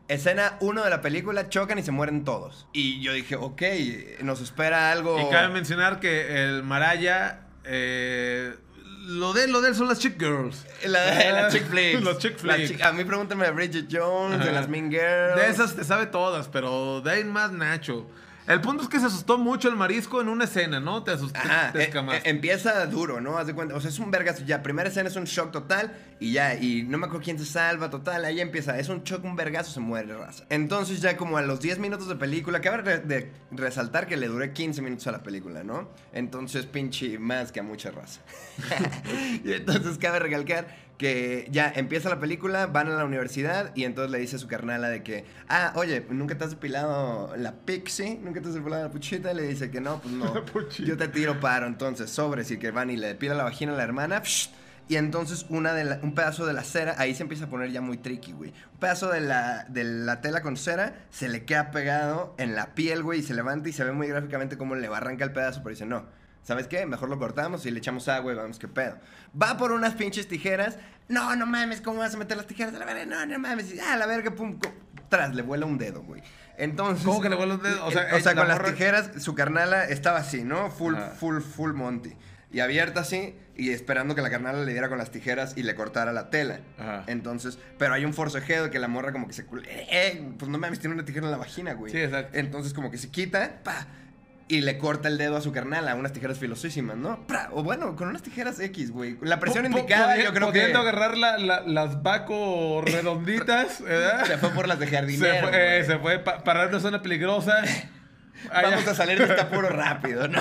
[0.07, 2.67] Escena 1 de la película, chocan y se mueren todos.
[2.73, 3.61] Y yo dije, ok,
[4.21, 5.19] nos espera algo.
[5.19, 7.47] Y cabe mencionar que el Maraya.
[7.63, 8.55] eh,
[9.05, 10.65] lo de lo de él son las chick girls.
[10.85, 12.01] La, la chick flicks.
[12.01, 12.71] Los chick flicks.
[12.71, 15.35] chick- a mí pregúntame de Bridget Jones, de las Mean Girls.
[15.35, 18.07] De esas te sabe todas, pero de ahí más Nacho.
[18.47, 21.03] El punto es que se asustó mucho el marisco en una escena, ¿no?
[21.03, 23.37] Te asustó, Ajá, te eh, eh, empieza duro, ¿no?
[23.37, 23.75] Haz de cuenta.
[23.75, 24.43] O sea, es un vergazo.
[24.45, 27.45] Ya, primera escena es un shock total y ya, y no me acuerdo quién se
[27.45, 28.23] salva, total.
[28.23, 28.77] Ahí empieza.
[28.77, 30.43] Es un shock, un vergazo, se muere raza.
[30.49, 34.27] Entonces, ya como a los 10 minutos de película, cabe re- de resaltar que le
[34.27, 35.89] duré 15 minutos a la película, ¿no?
[36.13, 38.21] Entonces, pinche más que a mucha raza.
[39.43, 44.11] y entonces, cabe recalcar que ya empieza la película, van a la universidad y entonces
[44.11, 48.17] le dice a su carnala de que, ah, oye, ¿nunca te has depilado la pixie?
[48.21, 49.31] ¿Nunca te has depilado la puchita?
[49.31, 50.33] Y le dice que no, pues no.
[50.85, 53.75] Yo te tiro paro, entonces, sobres y que van y le depila la vagina a
[53.75, 54.21] la hermana.
[54.87, 57.71] y entonces una de la- un pedazo de la cera, ahí se empieza a poner
[57.71, 58.53] ya muy tricky, güey.
[58.73, 62.75] Un pedazo de la, de la tela con cera se le queda pegado en la
[62.75, 65.61] piel, güey, y se levanta y se ve muy gráficamente cómo le arranca el pedazo,
[65.63, 66.05] pero dice, no,
[66.45, 66.85] ¿sabes qué?
[66.85, 68.97] Mejor lo cortamos y le echamos agua y vamos, qué pedo.
[69.39, 70.77] Va por unas pinches tijeras,
[71.09, 73.05] no, no mames, ¿cómo vas a meter las tijeras a la verga?
[73.05, 74.59] No, no mames, y, ah, la verga, pum,
[75.09, 76.21] tras, le vuela un dedo, güey.
[76.57, 77.05] Entonces...
[77.05, 77.85] ¿Cómo que le vuela un dedo?
[77.85, 80.69] O sea, o sea la con las tijeras, su carnala estaba así, ¿no?
[80.71, 82.13] Full, full, full Monty.
[82.51, 85.75] Y abierta así, y esperando que la carnala le diera con las tijeras y le
[85.75, 86.61] cortara la tela.
[86.77, 87.03] Ajá.
[87.07, 89.41] Entonces, pero hay un forcejeo de que la morra como que se...
[89.41, 91.91] Eh, eh, pues no mames, tiene una tijera en la vagina, güey.
[91.91, 92.37] Sí, exacto.
[92.37, 93.87] Entonces como que se quita, pa,
[94.47, 97.25] y le corta el dedo a su carnala, unas tijeras filosísimas, ¿no?
[97.25, 99.17] Pra, o bueno, con unas tijeras X, güey.
[99.21, 100.89] La presión indicada, yo creo Pudiendo que...
[100.89, 104.25] agarrar la- la- las vaco redonditas, ¿verdad?
[104.25, 105.47] Se fue por las de Se jardinero.
[105.47, 107.61] fue, eh, se fue pa- parar una zona peligrosa.
[108.51, 110.39] Allá- Vamos a salir de este apuro rápido, ¿no?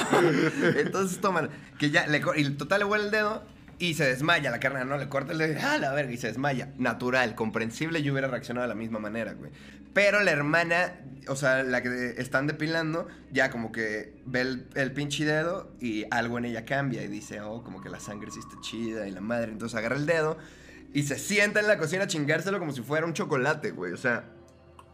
[0.76, 3.42] Entonces toman, que ya, le, y total le huele el dedo
[3.78, 4.96] y se desmaya la carne, ¿no?
[4.96, 6.68] Le corta el dedo, ah, la verga, y se desmaya.
[6.78, 9.50] Natural, comprensible, yo hubiera reaccionado de la misma manera, güey.
[9.92, 10.94] Pero la hermana,
[11.28, 16.04] o sea, la que están depilando, ya como que ve el, el pinche dedo y
[16.10, 19.12] algo en ella cambia y dice, oh, como que la sangre sí está chida y
[19.12, 19.52] la madre.
[19.52, 20.37] Entonces agarra el dedo
[20.92, 23.92] y se sienta en la cocina a chingárselo como si fuera un chocolate, güey.
[23.92, 24.24] O sea,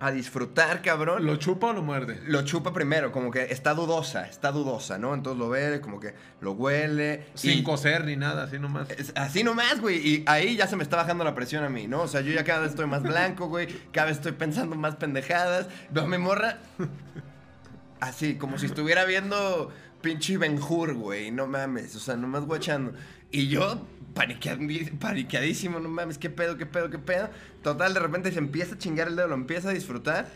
[0.01, 1.27] a disfrutar, cabrón.
[1.27, 2.21] ¿Lo chupa o lo muerde?
[2.27, 5.13] Lo chupa primero, como que está dudosa, está dudosa, ¿no?
[5.13, 7.27] Entonces lo ve, como que lo huele.
[7.35, 8.89] Sin y- coser ni nada, así nomás.
[9.15, 9.99] Así nomás, güey.
[9.99, 12.01] Y ahí ya se me está bajando la presión a mí, ¿no?
[12.03, 13.69] O sea, yo ya cada vez estoy más blanco, güey.
[13.93, 15.69] Cada vez estoy pensando más pendejadas.
[15.91, 16.59] Veo a mi morra.
[18.01, 21.31] Así, como si estuviera viendo pinche Benjur, güey.
[21.31, 21.95] No mames.
[21.97, 22.95] O sea, nomás guachando.
[23.31, 27.31] Y yo, paniqueadísimo, no mames, qué pedo, qué pedo, qué pedo.
[27.63, 30.29] Total, de repente se empieza a chingar el dedo, lo empieza a disfrutar.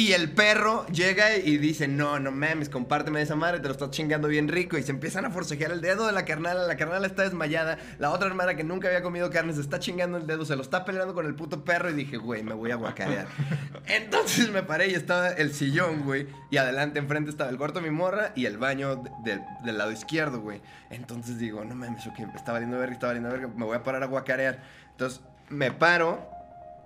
[0.00, 3.90] Y el perro llega y dice, no, no mames, compárteme esa madre, te lo estás
[3.90, 4.78] chingando bien rico.
[4.78, 7.76] Y se empiezan a forcejear el dedo de la carnala, la carnala está desmayada.
[7.98, 10.62] La otra hermana que nunca había comido carne se está chingando el dedo, se lo
[10.62, 11.90] está peleando con el puto perro.
[11.90, 13.26] Y dije, güey, me voy a guacarear.
[13.88, 16.28] Entonces me paré y estaba el sillón, güey.
[16.50, 19.76] Y adelante, enfrente estaba el cuarto de mi morra y el baño de- de- del
[19.76, 20.62] lado izquierdo, güey.
[20.88, 24.02] Entonces digo, no mames, ok, está valiendo verga, está valiendo verga, me voy a parar
[24.02, 24.62] a guacarear.
[24.92, 26.26] Entonces me paro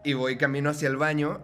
[0.02, 1.40] y voy camino hacia el baño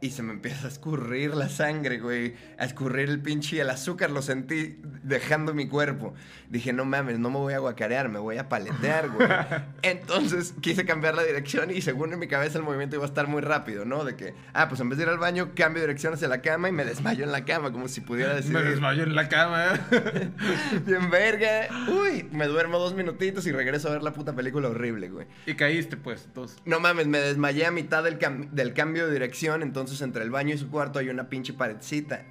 [0.00, 2.34] y se me empieza a escurrir la sangre, güey.
[2.58, 6.14] A escurrir el pinche el azúcar, lo sentí dejando mi cuerpo.
[6.50, 9.28] Dije, no mames, no me voy a guacarear, me voy a paletear, güey.
[9.82, 13.26] Entonces quise cambiar la dirección y según en mi cabeza el movimiento iba a estar
[13.26, 14.04] muy rápido, ¿no?
[14.04, 16.40] De que, ah, pues en vez de ir al baño, cambio de dirección hacia la
[16.42, 18.52] cama y me desmayo en la cama, como si pudiera decir.
[18.52, 19.74] Me desmayó en la cama.
[19.74, 20.30] ¿eh?
[20.86, 21.68] Bien verga.
[21.88, 25.26] Uy, me duermo dos minutitos y regreso a ver la puta película horrible, güey.
[25.46, 26.58] y caíste, pues, entonces.
[26.64, 30.30] No mames, me desmayé a mitad del, cam- del cambio de dirección, entonces entre el
[30.30, 32.24] baño y su cuarto hay una pinche paredcita.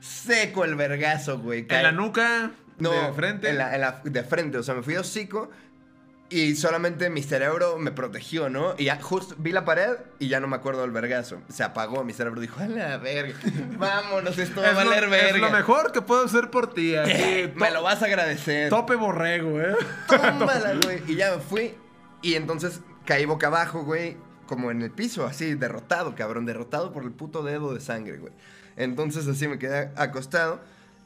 [0.00, 1.66] Seco el vergazo, güey.
[1.68, 3.50] En la nuca, No, de frente.
[3.50, 5.50] En la, en la- de frente, o sea, me fui hocico
[6.30, 8.74] y solamente mi cerebro me protegió, ¿no?
[8.76, 11.40] Y ya justo vi la pared y ya no me acuerdo del vergazo.
[11.48, 13.34] Se apagó, mi cerebro dijo, a la verga,
[13.78, 15.38] vámonos, esto va a es, lo, valer es verga.
[15.48, 16.94] lo mejor que puedo hacer por ti.
[17.54, 18.68] Me lo vas a agradecer.
[18.68, 19.74] Tope borrego, ¿eh?
[20.08, 21.02] Tómala, güey.
[21.08, 21.74] Y ya me fui.
[22.20, 24.16] Y entonces caí boca abajo, güey.
[24.46, 26.44] Como en el piso, así, derrotado, cabrón.
[26.46, 28.32] Derrotado por el puto dedo de sangre, güey.
[28.78, 30.60] Entonces así me quedé acostado.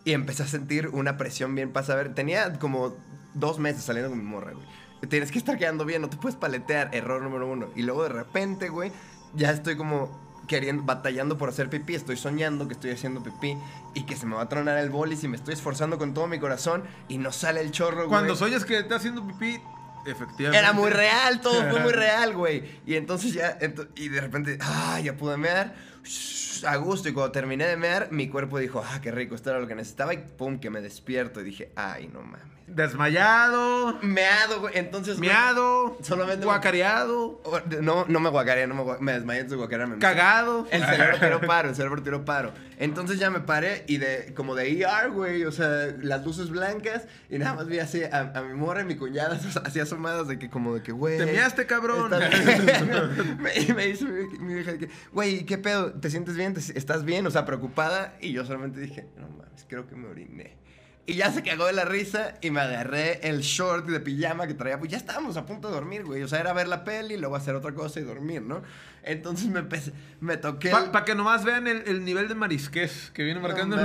[0.04, 2.14] Y empecé a sentir una presión bien para saber.
[2.14, 2.94] Tenía como
[3.34, 4.66] dos meses saliendo con mi morra, güey.
[5.08, 6.94] Tienes que estar quedando bien, no te puedes paletear.
[6.94, 7.70] Error número uno.
[7.74, 8.92] Y luego de repente, güey,
[9.34, 11.94] ya estoy como queriendo, batallando por hacer pipí.
[11.94, 13.56] Estoy soñando que estoy haciendo pipí
[13.94, 16.26] y que se me va a tronar el bolis y me estoy esforzando con todo
[16.26, 18.08] mi corazón y no sale el chorro, güey.
[18.08, 19.60] Cuando soñas que estás haciendo pipí,
[20.06, 20.58] efectivamente.
[20.58, 22.62] Era muy real, todo fue muy real, güey.
[22.86, 27.08] Y entonces ya, ento- y de repente, ah, ya pude mear, shh, a gusto.
[27.08, 29.74] Y cuando terminé de mear, mi cuerpo dijo, ah, qué rico, esto era lo que
[29.74, 30.14] necesitaba.
[30.14, 31.40] Y pum, que me despierto.
[31.40, 32.42] Y dije, ay, no mames.
[32.74, 34.76] Desmayado, Meado, güey.
[34.78, 37.40] Entonces, güey, miado, solamente- guacareado,
[37.80, 39.98] No, no me guacaré, no me, gua- me desmayé antes de guacarearme.
[39.98, 40.66] cagado.
[40.70, 42.52] El cerebro tiró paro, el cerebro tiró paro.
[42.78, 45.68] Entonces ya me paré y de como de ER, güey, o sea,
[46.00, 49.38] las luces blancas y nada más vi así a, a mi morra y mi cuñada
[49.64, 51.18] así asomadas de que como de que, güey.
[51.18, 52.12] Te measte, cabrón.
[52.12, 55.92] estás- me, me dice mi, mi vieja de que, güey, ¿qué pedo?
[55.92, 56.54] ¿Te sientes bien?
[56.54, 57.26] ¿Te- ¿Estás bien?
[57.26, 58.16] O sea, preocupada.
[58.20, 60.56] Y yo solamente dije, no mames, creo que me oriné.
[61.04, 64.54] Y ya se cagó de la risa y me agarré el short de pijama que
[64.54, 64.78] traía.
[64.78, 66.22] Pues ya estábamos a punto de dormir, güey.
[66.22, 68.62] O sea, era ver la peli, luego hacer otra cosa y dormir, ¿no?
[69.02, 70.70] Entonces me, empecé- me toqué.
[70.70, 73.74] el- Para que nomás vean el, el nivel de marisquez que viene marcando.
[73.74, 73.82] No,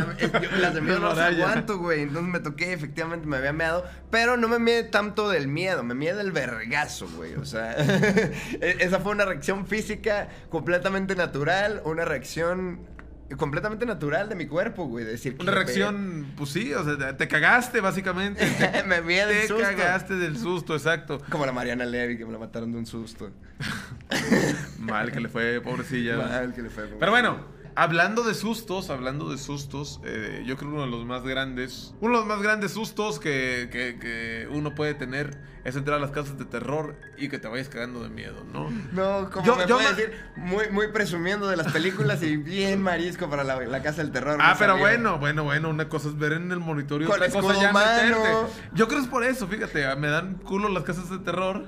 [0.62, 2.04] las de miedo no las aguanto, güey.
[2.04, 3.84] Entonces me toqué, efectivamente me había meado.
[4.12, 7.34] Pero no me mide tanto del miedo, me mide del vergazo, güey.
[7.34, 7.74] O sea,
[8.62, 12.96] e- esa fue una reacción física completamente natural, una reacción
[13.36, 15.04] completamente natural de mi cuerpo, güey.
[15.06, 18.46] de Decir, Una "¿Qué reacción, pues sí, o sea, te cagaste básicamente.
[18.58, 18.86] Te, pedo?".
[18.88, 19.64] me del te susto.
[19.64, 21.22] cagaste del susto, exacto.
[21.30, 23.32] Como la Mariana Levy, que me la mataron de un susto.
[24.80, 26.18] Mal que le fue, pobrecilla.
[26.18, 27.40] Mal que le fue, Pero bueno,
[27.78, 31.94] hablando de sustos, hablando de sustos, eh, yo creo que uno de los más grandes,
[32.02, 36.02] uno de los más grandes sustos que, que- que uno puede tener es entrar a
[36.02, 38.70] las casas de terror y que te vayas cagando de miedo, ¿no?
[38.94, 42.38] No, como Yo- me yo puede me- decir, muy, muy presumiendo de las películas y
[42.38, 44.40] bien marisco para la, la casa del terror.
[44.42, 47.30] Ah, pero bueno, bueno, bueno, una cosa es ver en el monitor y Con otra
[47.30, 48.30] cosa ya meterte.
[48.74, 51.66] Yo creo que es por eso, fíjate, me dan culo las casas de terror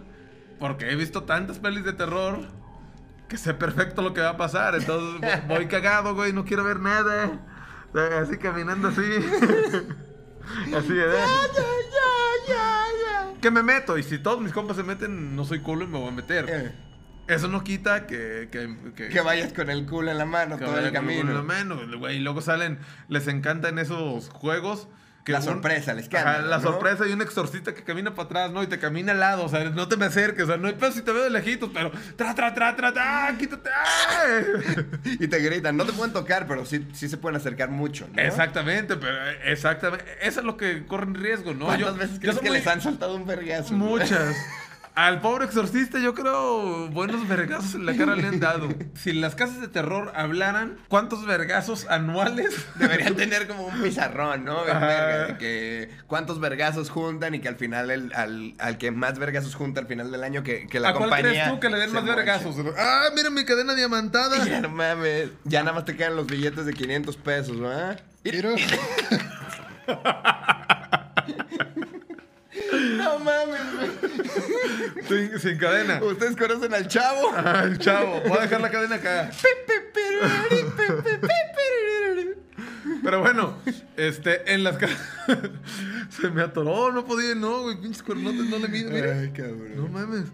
[0.60, 2.48] porque he visto tantas pelis de terror
[3.30, 6.63] que sé perfecto lo que va a pasar, entonces vo- voy cagado, güey, no quiero
[6.65, 7.30] ver nada.
[8.22, 9.02] Así caminando así.
[10.76, 11.26] así, ¿verdad?
[13.42, 15.98] Que me meto y si todos mis compas se meten, no soy culo y me
[15.98, 16.46] voy a meter.
[16.50, 16.72] Eh,
[17.28, 20.78] Eso no quita que que, que- que vayas con el culo en la mano todo
[20.78, 21.32] el con camino.
[21.34, 24.88] la mano, güey, y luego salen, les encantan esos juegos.
[25.23, 26.63] Que La un- sorpresa, Ajá, escándalo, la ¿no?
[26.63, 28.63] sorpresa y un exorcista que camina para atrás, ¿no?
[28.63, 30.73] Y te camina al lado, o sea, no te me acerques, o sea, no hay
[30.73, 33.69] pedo si te veo de lejitos, pero tra, tra, tra, tra, tra, quítate.
[33.69, 34.43] ¡ay!
[35.19, 38.21] Y te gritan, no te pueden tocar, pero sí, sí se pueden acercar mucho, ¿no?
[38.21, 41.65] Exactamente, pero exactamente, eso es lo que corren riesgo, ¿no?
[41.65, 43.73] ¿Cuántas Yo- veces crees que muy- les han soltado un vergazo?
[43.73, 44.36] Muchas.
[44.95, 48.67] Al pobre exorcista yo creo buenos vergazos en la cara le han dado.
[48.95, 52.65] Si las casas de terror hablaran, ¿cuántos vergazos anuales?
[52.75, 54.65] Deberían tener como un pizarrón, ¿no?
[54.65, 59.17] Verga, de que cuántos vergazos juntan y que al final, el- al, al que más
[59.19, 61.32] vergazos junta al final del año, que, que la ¿A cuál compañía...
[61.32, 62.15] crees tú que le den más moche.
[62.15, 62.56] vergazos?
[62.78, 64.43] Ah, mira mi cadena diamantada.
[64.49, 68.02] Ya no mames, ya nada más te quedan los billetes de 500 pesos, ¿verdad?
[72.98, 73.62] No mames.
[75.08, 76.02] Sin, sin cadena.
[76.04, 77.34] ¿Ustedes conocen al chavo?
[77.36, 79.32] Ay, chavo, voy a dejar la cadena acá.
[83.04, 83.58] Pero bueno,
[83.98, 84.98] este, en las casas.
[86.10, 89.20] Se me atoró, no podía, no, güey, pinches cuernotes, no le mido, mira.
[89.20, 89.76] Ay, cabrón.
[89.76, 90.26] No mames.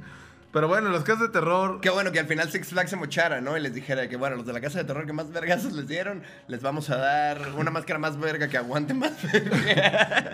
[0.55, 1.81] Pero bueno, en las casas de terror.
[1.81, 3.57] Qué bueno que al final Six Flags se mochara, ¿no?
[3.57, 5.85] Y les dijera que, bueno, los de la casa de terror que más vergazos les
[5.85, 9.11] dieron, les vamos a dar una máscara más verga que aguante más.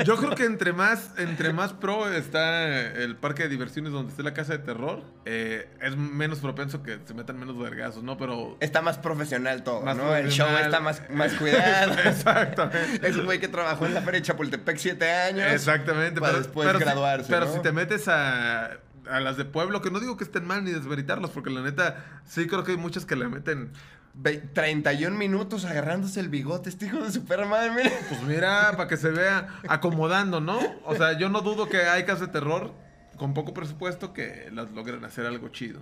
[0.05, 4.21] Yo creo que entre más, entre más pro está el parque de diversiones donde esté
[4.21, 8.15] la casa de terror, eh, es menos propenso que se metan menos vergazos, ¿no?
[8.19, 8.57] Pero.
[8.60, 10.15] Está más profesional todo, Más ¿no?
[10.15, 11.93] El show está más, más cuidado.
[12.05, 13.10] Exactamente.
[13.10, 15.51] Es un güey que trabajó en la feria de Chapultepec siete años.
[15.51, 16.19] Exactamente.
[16.19, 17.53] Para pero después pero si- graduarse, pero ¿no?
[17.53, 18.69] si te metes a,
[19.12, 22.04] a las de pueblo, que no digo que estén mal ni desmeritarlas, porque la neta,
[22.26, 23.71] sí creo que hay muchas que le meten.
[24.13, 27.91] Ve- 31 minutos agarrándose el bigote, este hijo de su perra madre, mira.
[28.10, 30.60] Pues mira, para que se vea acomodando, ¿no?
[30.86, 32.74] O sea, yo no dudo que hay casas de terror
[33.17, 35.80] con poco presupuesto que las logren hacer algo chido.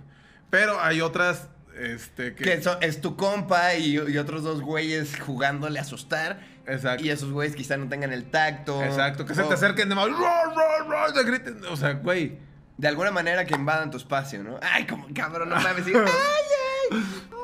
[0.50, 2.44] Pero hay otras, este, que.
[2.44, 6.40] Que es tu compa y, y otros dos güeyes jugándole a asustar.
[6.66, 7.04] Exacto.
[7.04, 8.82] Y esos güeyes quizá no tengan el tacto.
[8.84, 11.64] Exacto, que se te acerquen de griten.
[11.70, 12.38] O sea, güey.
[12.80, 14.58] De alguna manera que invadan tu espacio, ¿no?
[14.62, 15.86] Ay, como cabrón, no mames.
[15.86, 16.02] y- ay,
[16.90, 16.98] ay,
[17.30, 17.36] no,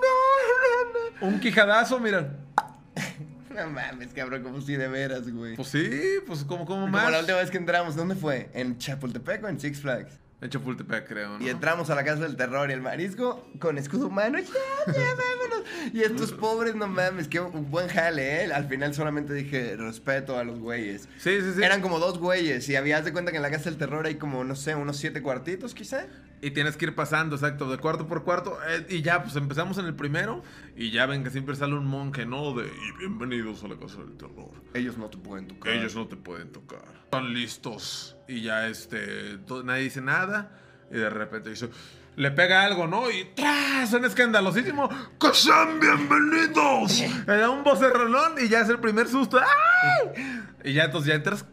[1.20, 2.38] no, Un quijadazo, mira.
[3.55, 3.66] no.
[3.68, 5.55] Mames, cabrón, como si de veras, güey.
[5.57, 5.90] Pues sí,
[6.27, 7.11] pues como, como Como más.
[7.12, 8.49] la última vez que entramos, ¿dónde fue?
[8.55, 10.18] ¿En Chapultepec o en Six Flags?
[10.38, 11.44] En Chapultepec, creo, ¿no?
[11.44, 14.38] Y entramos a la casa del terror y el marisco con escudo humano.
[14.87, 15.64] Ya, ya, vámonos.
[15.92, 18.53] Y estos pobres, no mames, qué un buen jale, ¿eh?
[18.53, 21.09] Al final solamente dije respeto a los güeyes.
[21.18, 21.62] Sí, sí, sí.
[21.62, 24.14] Eran como dos güeyes y habías de cuenta que en la casa del terror hay
[24.16, 26.07] como, no sé, unos siete cuartitos quizá.
[26.42, 28.59] Y tienes que ir pasando, exacto, de cuarto por cuarto.
[28.68, 30.42] eh, y ya, pues empezamos en el primero.
[30.77, 32.55] Y ya ven que siempre sale un monje, ¿no?
[32.55, 34.51] De y bienvenidos a la casa del terror.
[34.75, 35.72] Ellos no te pueden tocar.
[35.72, 36.85] Ellos no te pueden tocar.
[37.05, 38.15] Están listos.
[38.28, 40.50] Y ya, este, nadie dice nada.
[40.90, 41.68] Y de repente dice,
[42.16, 43.10] le pega algo, ¿no?
[43.10, 43.90] Y ¡tras!
[43.90, 44.88] Suena escandalosísimo.
[45.20, 47.00] ¡Que sean bienvenidos!
[47.26, 49.38] Le da un vocerronón y ya es el primer susto.
[49.38, 50.42] ¡Ay!
[50.64, 51.44] Y ya, entonces ya entras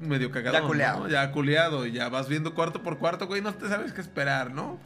[0.00, 0.58] medio cagado.
[0.58, 1.00] Ya culeado.
[1.04, 1.08] ¿no?
[1.08, 1.86] Ya culeado.
[1.86, 3.40] Y ya vas viendo cuarto por cuarto, güey.
[3.40, 4.78] No te sabes qué esperar, ¿no?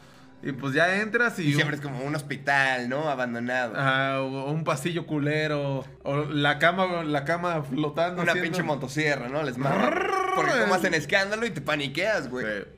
[0.42, 1.50] Y pues ya entras y...
[1.50, 3.08] Y siempre es como un hospital, ¿no?
[3.08, 3.74] Abandonado.
[3.76, 5.84] Ah, o un pasillo culero.
[6.02, 8.22] O la cama, la cama flotando.
[8.22, 9.42] Una haciendo- pinche motosierra, ¿no?
[9.44, 9.94] Les matan.
[10.34, 12.44] Porque como hacen escándalo y te paniqueas, güey.
[12.46, 12.68] Sí.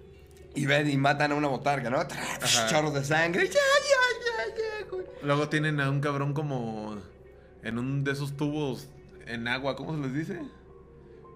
[0.57, 1.99] Y ven y matan a una botarga, ¿no?
[2.69, 3.47] Chorros de sangre.
[3.47, 5.05] Ya, ya, ya, ya, güey.
[5.23, 6.99] Luego tienen a un cabrón como
[7.63, 8.89] en un de esos tubos
[9.27, 10.39] en agua, ¿cómo se les dice?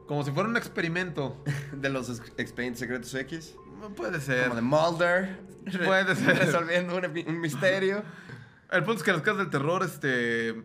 [0.08, 1.44] Como si fuera un experimento.
[1.72, 3.54] De los ex- expedientes secretos X.
[3.94, 4.44] Puede ser.
[4.48, 5.38] Como de Mulder.
[5.84, 6.38] Puede ser.
[6.38, 8.02] Resolviendo un, misterio.
[8.70, 10.64] El punto es que en las casas del terror, este.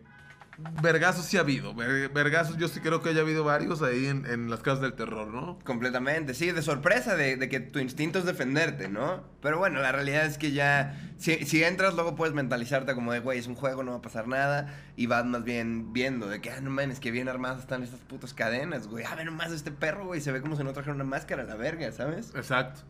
[0.82, 1.74] Vergazos sí ha habido.
[1.74, 4.94] ver- Vergazos, yo sí creo que haya habido varios ahí en, en las casas del
[4.94, 5.58] terror, ¿no?
[5.64, 9.24] Completamente, sí, de sorpresa, de, de que tu instinto es defenderte, ¿no?
[9.42, 13.20] Pero bueno, la realidad es que ya, si, si entras, luego puedes mentalizarte como de,
[13.20, 16.40] güey, es un juego, no va a pasar nada, y vas más bien viendo de
[16.40, 19.50] que, ah, no mames, que bien armadas están estas putas cadenas, güey, ah, ve nomás
[19.50, 22.32] este perro, güey, se ve como si no trajera una máscara a la verga, ¿sabes?
[22.34, 22.82] Exacto.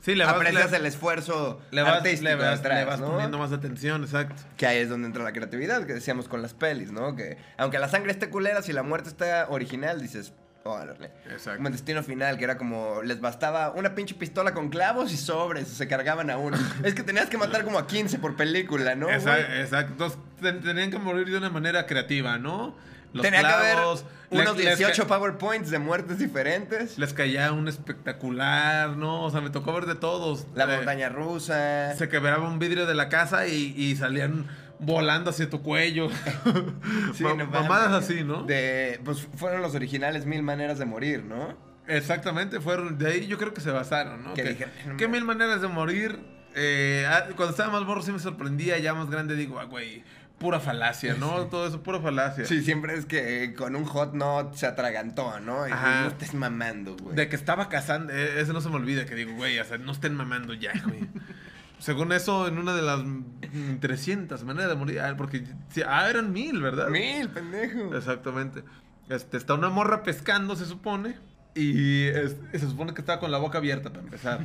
[0.00, 3.00] Sí, le vas, Aprecias le- el esfuerzo le vas, artístico le vas- detrás, le vas
[3.00, 3.10] ¿no?
[3.12, 4.42] poniendo más atención, exacto.
[4.56, 7.14] Que ahí es donde entra la creatividad, que decíamos con las pelis, ¿no?
[7.16, 10.32] Que aunque la sangre esté culera, si la muerte está original, dices,
[10.64, 11.10] órale.
[11.30, 11.56] Exacto.
[11.56, 15.16] Como en Destino Final, que era como, les bastaba una pinche pistola con clavos y
[15.18, 16.56] sobres, se cargaban a uno.
[16.84, 19.06] es que tenías que matar como a 15 por película, ¿no?
[19.06, 19.16] Güey?
[19.60, 19.92] exacto.
[19.92, 22.74] Entonces, ten- tenían que morir de una manera creativa, ¿no?
[23.12, 26.98] Los Tenía clavos, que haber le- unos les ca- 18 PowerPoints de muertes diferentes.
[26.98, 29.24] Les caía un espectacular, ¿no?
[29.24, 30.46] O sea, me tocó ver de todos.
[30.54, 31.94] La Eh, montaña rusa.
[31.96, 34.46] Se quebraba un vidrio de la casa y, y salían
[34.78, 36.08] volando hacia tu cuello.
[37.14, 37.34] Sí, no.
[37.46, 38.44] Mamadas así, ¿no?
[38.44, 41.56] De, pues fueron los originales Mil Maneras de Morir, ¿no?
[41.86, 44.34] Exactamente, fueron de ahí yo creo que se basaron, ¿no?
[44.34, 45.20] Que Que, dijeron, "No que mames".
[45.20, 46.20] mil maneras de morir.
[46.54, 50.04] Eh, ah, cuando estaba más morro sí me sorprendía, ya más grande digo, ah, güey,
[50.40, 51.44] pura falacia, ¿no?
[51.48, 52.46] Todo eso, pura falacia.
[52.46, 55.68] Sí, siempre es que con un hot not se atragantó, ¿no?
[55.68, 56.00] Y Ajá.
[56.00, 57.14] no estés mamando, güey.
[57.14, 59.76] De que estaba cazando, eh, ese no se me olvida, que digo, güey, o sea,
[59.76, 61.06] no estén mamando ya, güey.
[61.78, 65.44] Según eso, en una de las mm, 300 maneras de morir, ah, porque
[65.86, 66.88] ah, eran mil, ¿verdad?
[66.88, 67.94] Mil, pendejo.
[67.94, 68.64] Exactamente.
[69.10, 71.16] Este, está una morra pescando, se supone.
[71.54, 74.40] Y es- se supone que estaba con la boca abierta para empezar.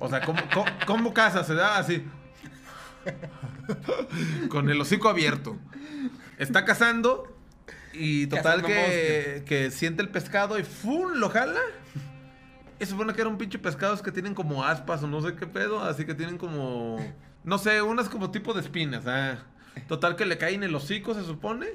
[0.00, 1.44] O sea, ¿cómo, cómo, cómo caza?
[1.44, 2.04] Se da así.
[4.48, 5.56] con el hocico abierto.
[6.38, 7.36] Está cazando.
[7.92, 11.12] Y total que, que siente el pescado y ¡fum!
[11.14, 11.60] lo jala.
[12.78, 15.46] Y supone que era un pinche pescados que tienen como aspas o no sé qué
[15.46, 15.82] pedo.
[15.82, 16.98] Así que tienen como.
[17.44, 19.06] No sé, unas como tipo de espinas.
[19.06, 19.38] ah.
[19.88, 21.66] Total que le cae en el hocico, se supone.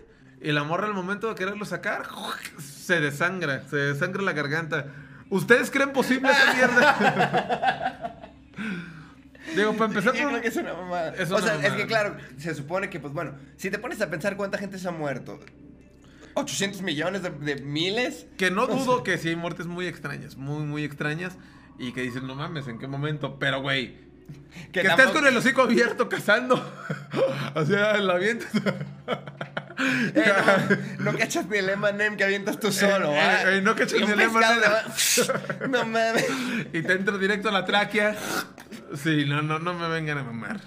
[0.41, 2.07] Y la morra al momento de quererlo sacar,
[2.59, 3.67] se desangra.
[3.67, 4.87] Se desangra la garganta.
[5.29, 8.31] ¿Ustedes creen posible esa mierda?
[9.55, 11.13] Digo, para empezar Yo por- creo que es una mamada.
[11.15, 11.77] Es o una sea, es mamada.
[11.77, 14.87] que claro, se supone que, pues bueno, si te pones a pensar cuánta gente se
[14.87, 15.39] ha muerto,
[16.33, 18.25] 800 millones de, de miles.
[18.37, 21.33] Que no O sea, dudo que sí hay muertes muy extrañas, muy, muy extrañas.
[21.77, 23.37] Y que dicen, no mames, ¿en qué momento?
[23.39, 23.97] Pero, güey,
[24.71, 26.55] que, estés tampoco- con el hocico abierto cazando.
[27.55, 28.49] o sea, la avientas.
[29.77, 30.33] Eh,
[30.99, 33.41] no, no cachas ni el M&M que avientas tú solo, Eh, ¿ah?
[33.51, 35.67] eh, eh, no cachas ni el M&M.
[35.69, 36.25] No mames.
[36.73, 38.15] y te entra directo a la tráquea.
[38.95, 40.61] Sí, no, no, no me vengan a mamar.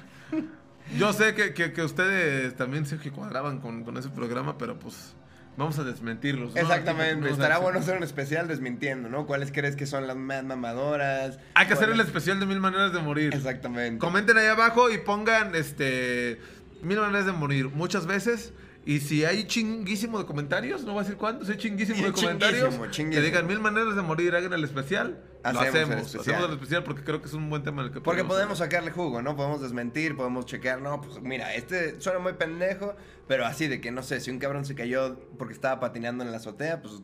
[0.96, 4.78] Yo sé que, que, que ustedes también se que cuadraban con, con ese programa, pero
[4.78, 5.14] pues
[5.56, 6.54] vamos a desmentirlos.
[6.54, 6.60] ¿no?
[6.60, 7.26] Exactamente.
[7.26, 9.26] No, Estará bueno hacer un especial desmintiendo, ¿no?
[9.26, 11.38] ¿Cuáles crees que son las más mamadoras?
[11.54, 13.34] Hay que hacer el ¿Cuáles- especial de mil maneras de morir.
[13.34, 13.98] Exactamente.
[13.98, 16.40] Comenten ahí abajo y pongan este
[16.82, 18.52] mil maneras de morir muchas veces.
[18.88, 22.26] Y si hay chinguísimo de comentarios, no voy a decir cuántos, hay chinguísimo de Chinguísimo,
[22.38, 23.10] comentarios, chinguísimo.
[23.10, 25.20] que digan mil maneras de morir, hagan el especial.
[25.44, 26.20] lo Hacemos el hacemos, especial.
[26.22, 28.60] hacemos el especial porque creo que es un buen tema en el que Porque podemos
[28.62, 28.70] hablar.
[28.70, 29.36] sacarle jugo, ¿no?
[29.36, 32.96] Podemos desmentir, podemos chequear, no, pues mira, este suena muy pendejo,
[33.26, 36.30] pero así de que no sé, si un cabrón se cayó porque estaba patinando en
[36.30, 36.94] la azotea, pues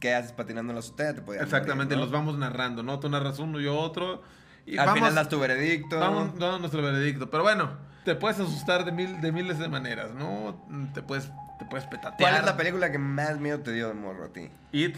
[0.00, 1.14] ¿qué haces patinando en la azotea?
[1.14, 2.18] Te Exactamente, morir, los ¿no?
[2.18, 3.00] vamos narrando, ¿no?
[3.00, 4.22] Tú narras uno, yo otro.
[4.64, 6.00] Y Al vamos, final das tu veredicto.
[6.00, 7.28] vamos dando nuestro veredicto.
[7.28, 10.56] Pero bueno, te puedes asustar de, mil, de miles de maneras, ¿no?
[10.92, 12.16] Te puedes, te puedes petatear.
[12.18, 14.50] ¿Cuál es la película que más miedo te dio de morro a ti?
[14.72, 14.96] It.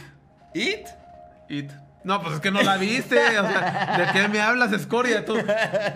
[0.54, 0.86] ¿It?
[1.48, 1.70] It.
[2.04, 3.18] No, pues es que no la viste.
[3.18, 5.24] O sea, ¿de qué me hablas, escoria?
[5.24, 5.36] Tú,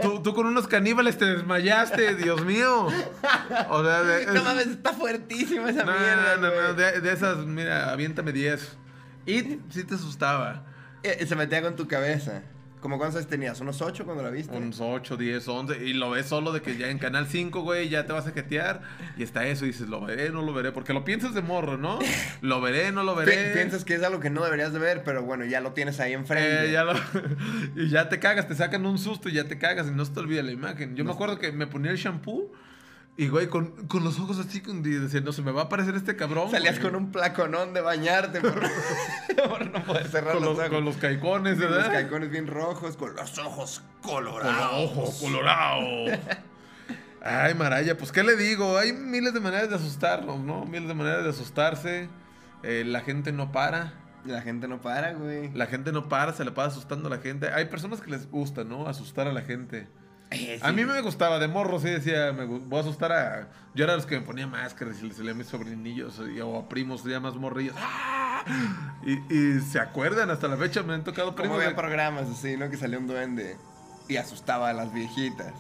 [0.03, 2.89] tú, tú con unos caníbales te desmayaste, Dios mío.
[3.69, 6.75] O sea, de, No mames, está fuertísima esa no, mierda, no, no, güey.
[6.77, 8.77] de, de esas, mira, aviéntame 10.
[9.27, 10.65] It sí te asustaba.
[11.05, 12.43] Eh, Se metía con tu cabeza.
[12.81, 13.61] ¿Cómo cuántos años tenías?
[13.61, 14.57] ¿Unos 8 cuando la viste?
[14.57, 15.85] Unos 8, 10, 11.
[15.85, 18.31] Y lo ves solo de que ya en Canal 5, güey, ya te vas a
[18.33, 18.81] jetear.
[19.19, 20.73] Y está eso y dices, lo veré, no lo veré.
[20.73, 21.99] Porque lo piensas de morro, ¿no?
[22.41, 23.53] Lo veré, no lo veré.
[23.53, 26.15] Piensas que es algo que no deberías de ver, pero bueno, ya lo tienes ahí
[26.15, 26.69] enfrente.
[26.69, 26.95] Eh, ya lo-
[27.77, 30.13] y ya te cagas, te sacan un susto y ya te cagas y no se
[30.13, 30.97] te olvida la imagen.
[30.97, 32.51] Yo me acuerdo que me ponía el shampoo
[33.17, 36.17] y, güey, con, con los ojos así, con, no se me va a aparecer este
[36.17, 36.51] cabrón.
[36.51, 36.91] Salías güey".
[36.93, 38.55] con un placonón de bañarte por,
[39.49, 40.71] por no poder cerrar Con los, los, ojos.
[40.71, 41.85] con los caicones, Con ¿verdad?
[41.87, 44.73] los caicones bien rojos, con los ojos Con colorados.
[44.73, 46.19] los ojos colorados.
[47.23, 48.79] Ay, Maraya, pues, ¿qué le digo?
[48.79, 50.65] Hay miles de maneras de asustarnos, ¿no?
[50.65, 52.09] Miles de maneras de asustarse.
[52.63, 53.93] Eh, la gente no para.
[54.25, 55.51] La gente no para, güey.
[55.53, 57.49] La gente no para, se le pasa asustando a la gente.
[57.53, 58.87] Hay personas que les gusta, ¿no?
[58.89, 59.89] Asustar a la gente.
[60.33, 63.49] Eh, A mí me gustaba, de morro, sí decía, me voy a asustar a...
[63.75, 66.57] Yo era los que me ponía máscaras y les salía a mis sobrinillos y- o
[66.59, 67.75] a primos ya más morrillos.
[67.79, 68.45] ¡Ah!
[69.05, 71.57] Y, y se acuerdan, hasta la fecha me han tocado Como primos.
[71.57, 72.71] había de- programas así, ¿no?
[72.71, 73.57] Que salió un duende
[74.09, 75.53] y asustaba a las viejitas.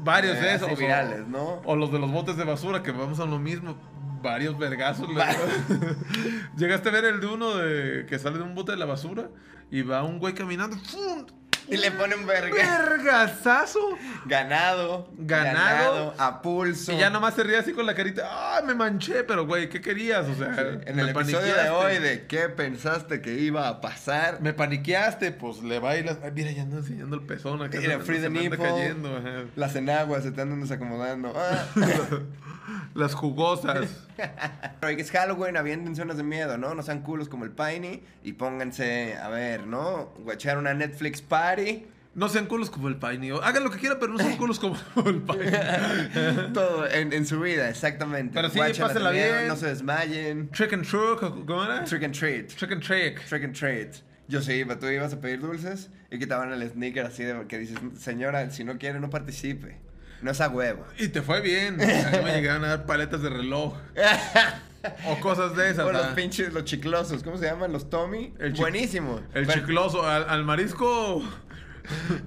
[0.00, 0.70] varios Eh, de esos.
[0.72, 1.60] o- virales, ¿no?
[1.64, 3.76] O los de los botes de basura, que vamos a lo mismo.
[4.22, 5.08] Varios vergazos.
[5.08, 5.14] le-
[6.56, 9.28] Llegaste a ver el de uno de que sale de un bote de la basura
[9.70, 10.76] y va un güey caminando.
[10.76, 11.26] ¡fum!
[11.70, 12.54] Y le ponen verga.
[12.54, 13.96] ¡Vergazazo!
[14.26, 15.08] Ganado.
[15.18, 16.14] Ganado.
[16.18, 16.92] A pulso.
[16.92, 18.56] Y ya nomás se ríe así con la carita.
[18.56, 19.24] ¡Ay, me manché!
[19.24, 20.26] Pero, güey, ¿qué querías?
[20.28, 20.48] O sea,
[20.86, 21.70] En me el episodio de paniqueaste.
[21.70, 24.40] hoy de qué pensaste que iba a pasar.
[24.40, 26.18] Me paniqueaste, pues le bailas.
[26.24, 27.78] Ay, mira, ya anda enseñando el pezón acá.
[27.78, 28.68] Mira, se- free se the me anda nipple.
[28.70, 29.16] cayendo.
[29.16, 29.44] ajá.
[29.56, 31.32] Las enaguas se te andan desacomodando.
[31.36, 31.64] Ah.
[32.94, 33.88] Las jugosas.
[34.80, 36.74] Pero que es Halloween, aviéntense unas de miedo, ¿no?
[36.74, 40.12] No sean culos como el Piney y pónganse, a ver, ¿no?
[40.18, 41.86] Guachar una Netflix party.
[42.14, 43.30] No sean culos como el Piney.
[43.42, 46.52] Hagan lo que quieran, pero no sean culos como el Piney.
[46.52, 48.32] Todo en, en su vida, exactamente.
[48.34, 49.48] Pero sí, pásenla miedo, bien.
[49.48, 50.48] No se desmayen.
[50.50, 51.84] Trick and truck, ¿cómo era?
[51.84, 52.48] Trick and treat.
[52.48, 53.24] Trick and trick.
[53.26, 53.96] Trick and treat.
[54.28, 57.58] Yo sí iba, tú ibas a pedir dulces y quitaban el sneaker así de que
[57.58, 59.78] dices, señora, si no quiere, no participe.
[60.22, 60.84] No es a huevo.
[60.98, 61.80] Y te fue bien.
[61.80, 61.84] A
[62.18, 63.74] mí me llegaron a dar paletas de reloj.
[65.06, 65.84] O cosas de esas.
[65.84, 66.14] O los ¿verdad?
[66.14, 67.70] pinches, los chiclosos, ¿cómo se llaman?
[67.70, 68.32] Los Tommy.
[68.38, 69.20] El Buenísimo.
[69.34, 70.06] El Pero- chicloso.
[70.08, 71.22] Al, al marisco.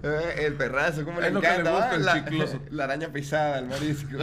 [0.04, 1.72] Eh, el perrazo, ¿cómo le Es lo que le encanta?
[1.72, 2.60] gusta, el la, chicloso.
[2.72, 4.18] la araña pisada, el marisco.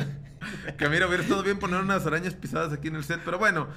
[0.79, 3.21] Que mira, hubiera estado bien poner unas arañas pisadas aquí en el set.
[3.25, 3.69] Pero bueno,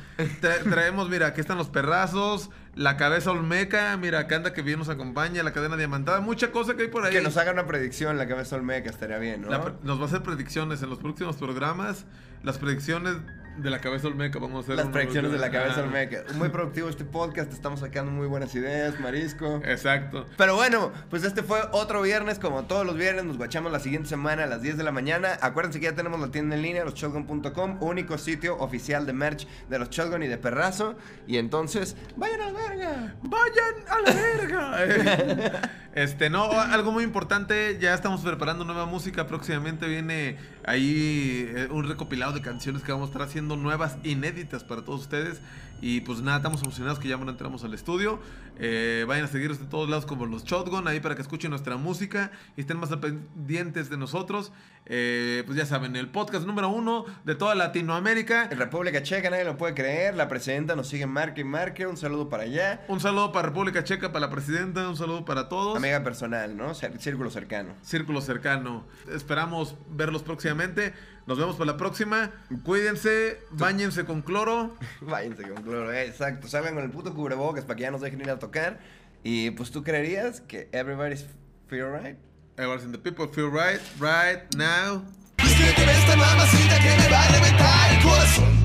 [0.42, 2.50] tra- traemos, mira, aquí están los perrazos.
[2.76, 3.96] La cabeza olmeca.
[3.98, 5.44] Mira, acá anda que bien nos acompaña.
[5.44, 6.22] La cadena diamantada.
[6.22, 7.12] Mucha cosa que hay por ahí.
[7.12, 9.50] que nos haga una predicción la cabeza olmeca, estaría bien, ¿no?
[9.84, 12.06] Nos va a hacer predicciones en los próximos programas.
[12.44, 13.16] Las predicciones
[13.58, 14.40] de la cabeza olmeca.
[14.40, 16.24] Vamos a hacer Las predicciones de la cabeza Ah, olmeca.
[16.36, 19.62] Muy productivo este podcast, estamos sacando muy buenas ideas, marisco.
[19.66, 20.26] Exacto.
[20.38, 24.10] Pero bueno, pues este fue otro viernes, como todos los viernes, nos guachamos la siguiente
[24.10, 25.38] semana a las 10 de la mañana.
[25.42, 29.80] Acuérdense que ya tenemos la tienda en línea, loshotgun.com, único sitio oficial de merch de
[29.80, 30.96] los Shotgun y de Perrazo.
[31.28, 33.16] Y entonces, vayan a la verga.
[33.24, 35.62] ¡Vayan a la verga!
[35.94, 41.88] este, no, algo muy importante, ya estamos preparando nueva música, próximamente viene ahí eh, un
[41.88, 45.42] recopilado de canciones que vamos a estar haciendo nuevas, inéditas para todos ustedes.
[45.82, 48.22] Y pues nada, estamos emocionados que ya bueno, entramos al estudio.
[48.58, 51.76] Eh, vayan a seguirnos de todos lados como los Shotgun, ahí para que escuchen nuestra
[51.76, 54.54] música y estén más pendientes de nosotros.
[54.86, 58.48] Eh, pues ya saben, el podcast número uno de toda Latinoamérica.
[58.50, 61.44] En República Checa, nadie lo puede creer, la presidenta nos sigue marque
[61.80, 62.86] y un saludo para allá.
[62.88, 65.76] Un saludo para República Checa, para la presidenta, un saludo para todos.
[65.76, 66.74] Amiga personal, ¿no?
[66.76, 67.74] Círculo cercano.
[67.82, 68.86] Círculo cercano.
[69.14, 70.94] Esperamos verlos próximamente.
[71.26, 72.32] Nos vemos para la próxima.
[72.64, 74.76] Cuídense, bañense con cloro.
[75.02, 76.48] Váyanse con cloro, eh, exacto.
[76.48, 78.80] Salgan con el puto cubrebocas para que ya nos dejen ir a tocar.
[79.24, 81.26] Y pues tú creerías que everybody's
[81.70, 82.18] feel right.
[82.58, 85.02] Everyone the people feel right, right now.
[85.38, 88.63] Quiero esta mamacita que me va a reventar el corazón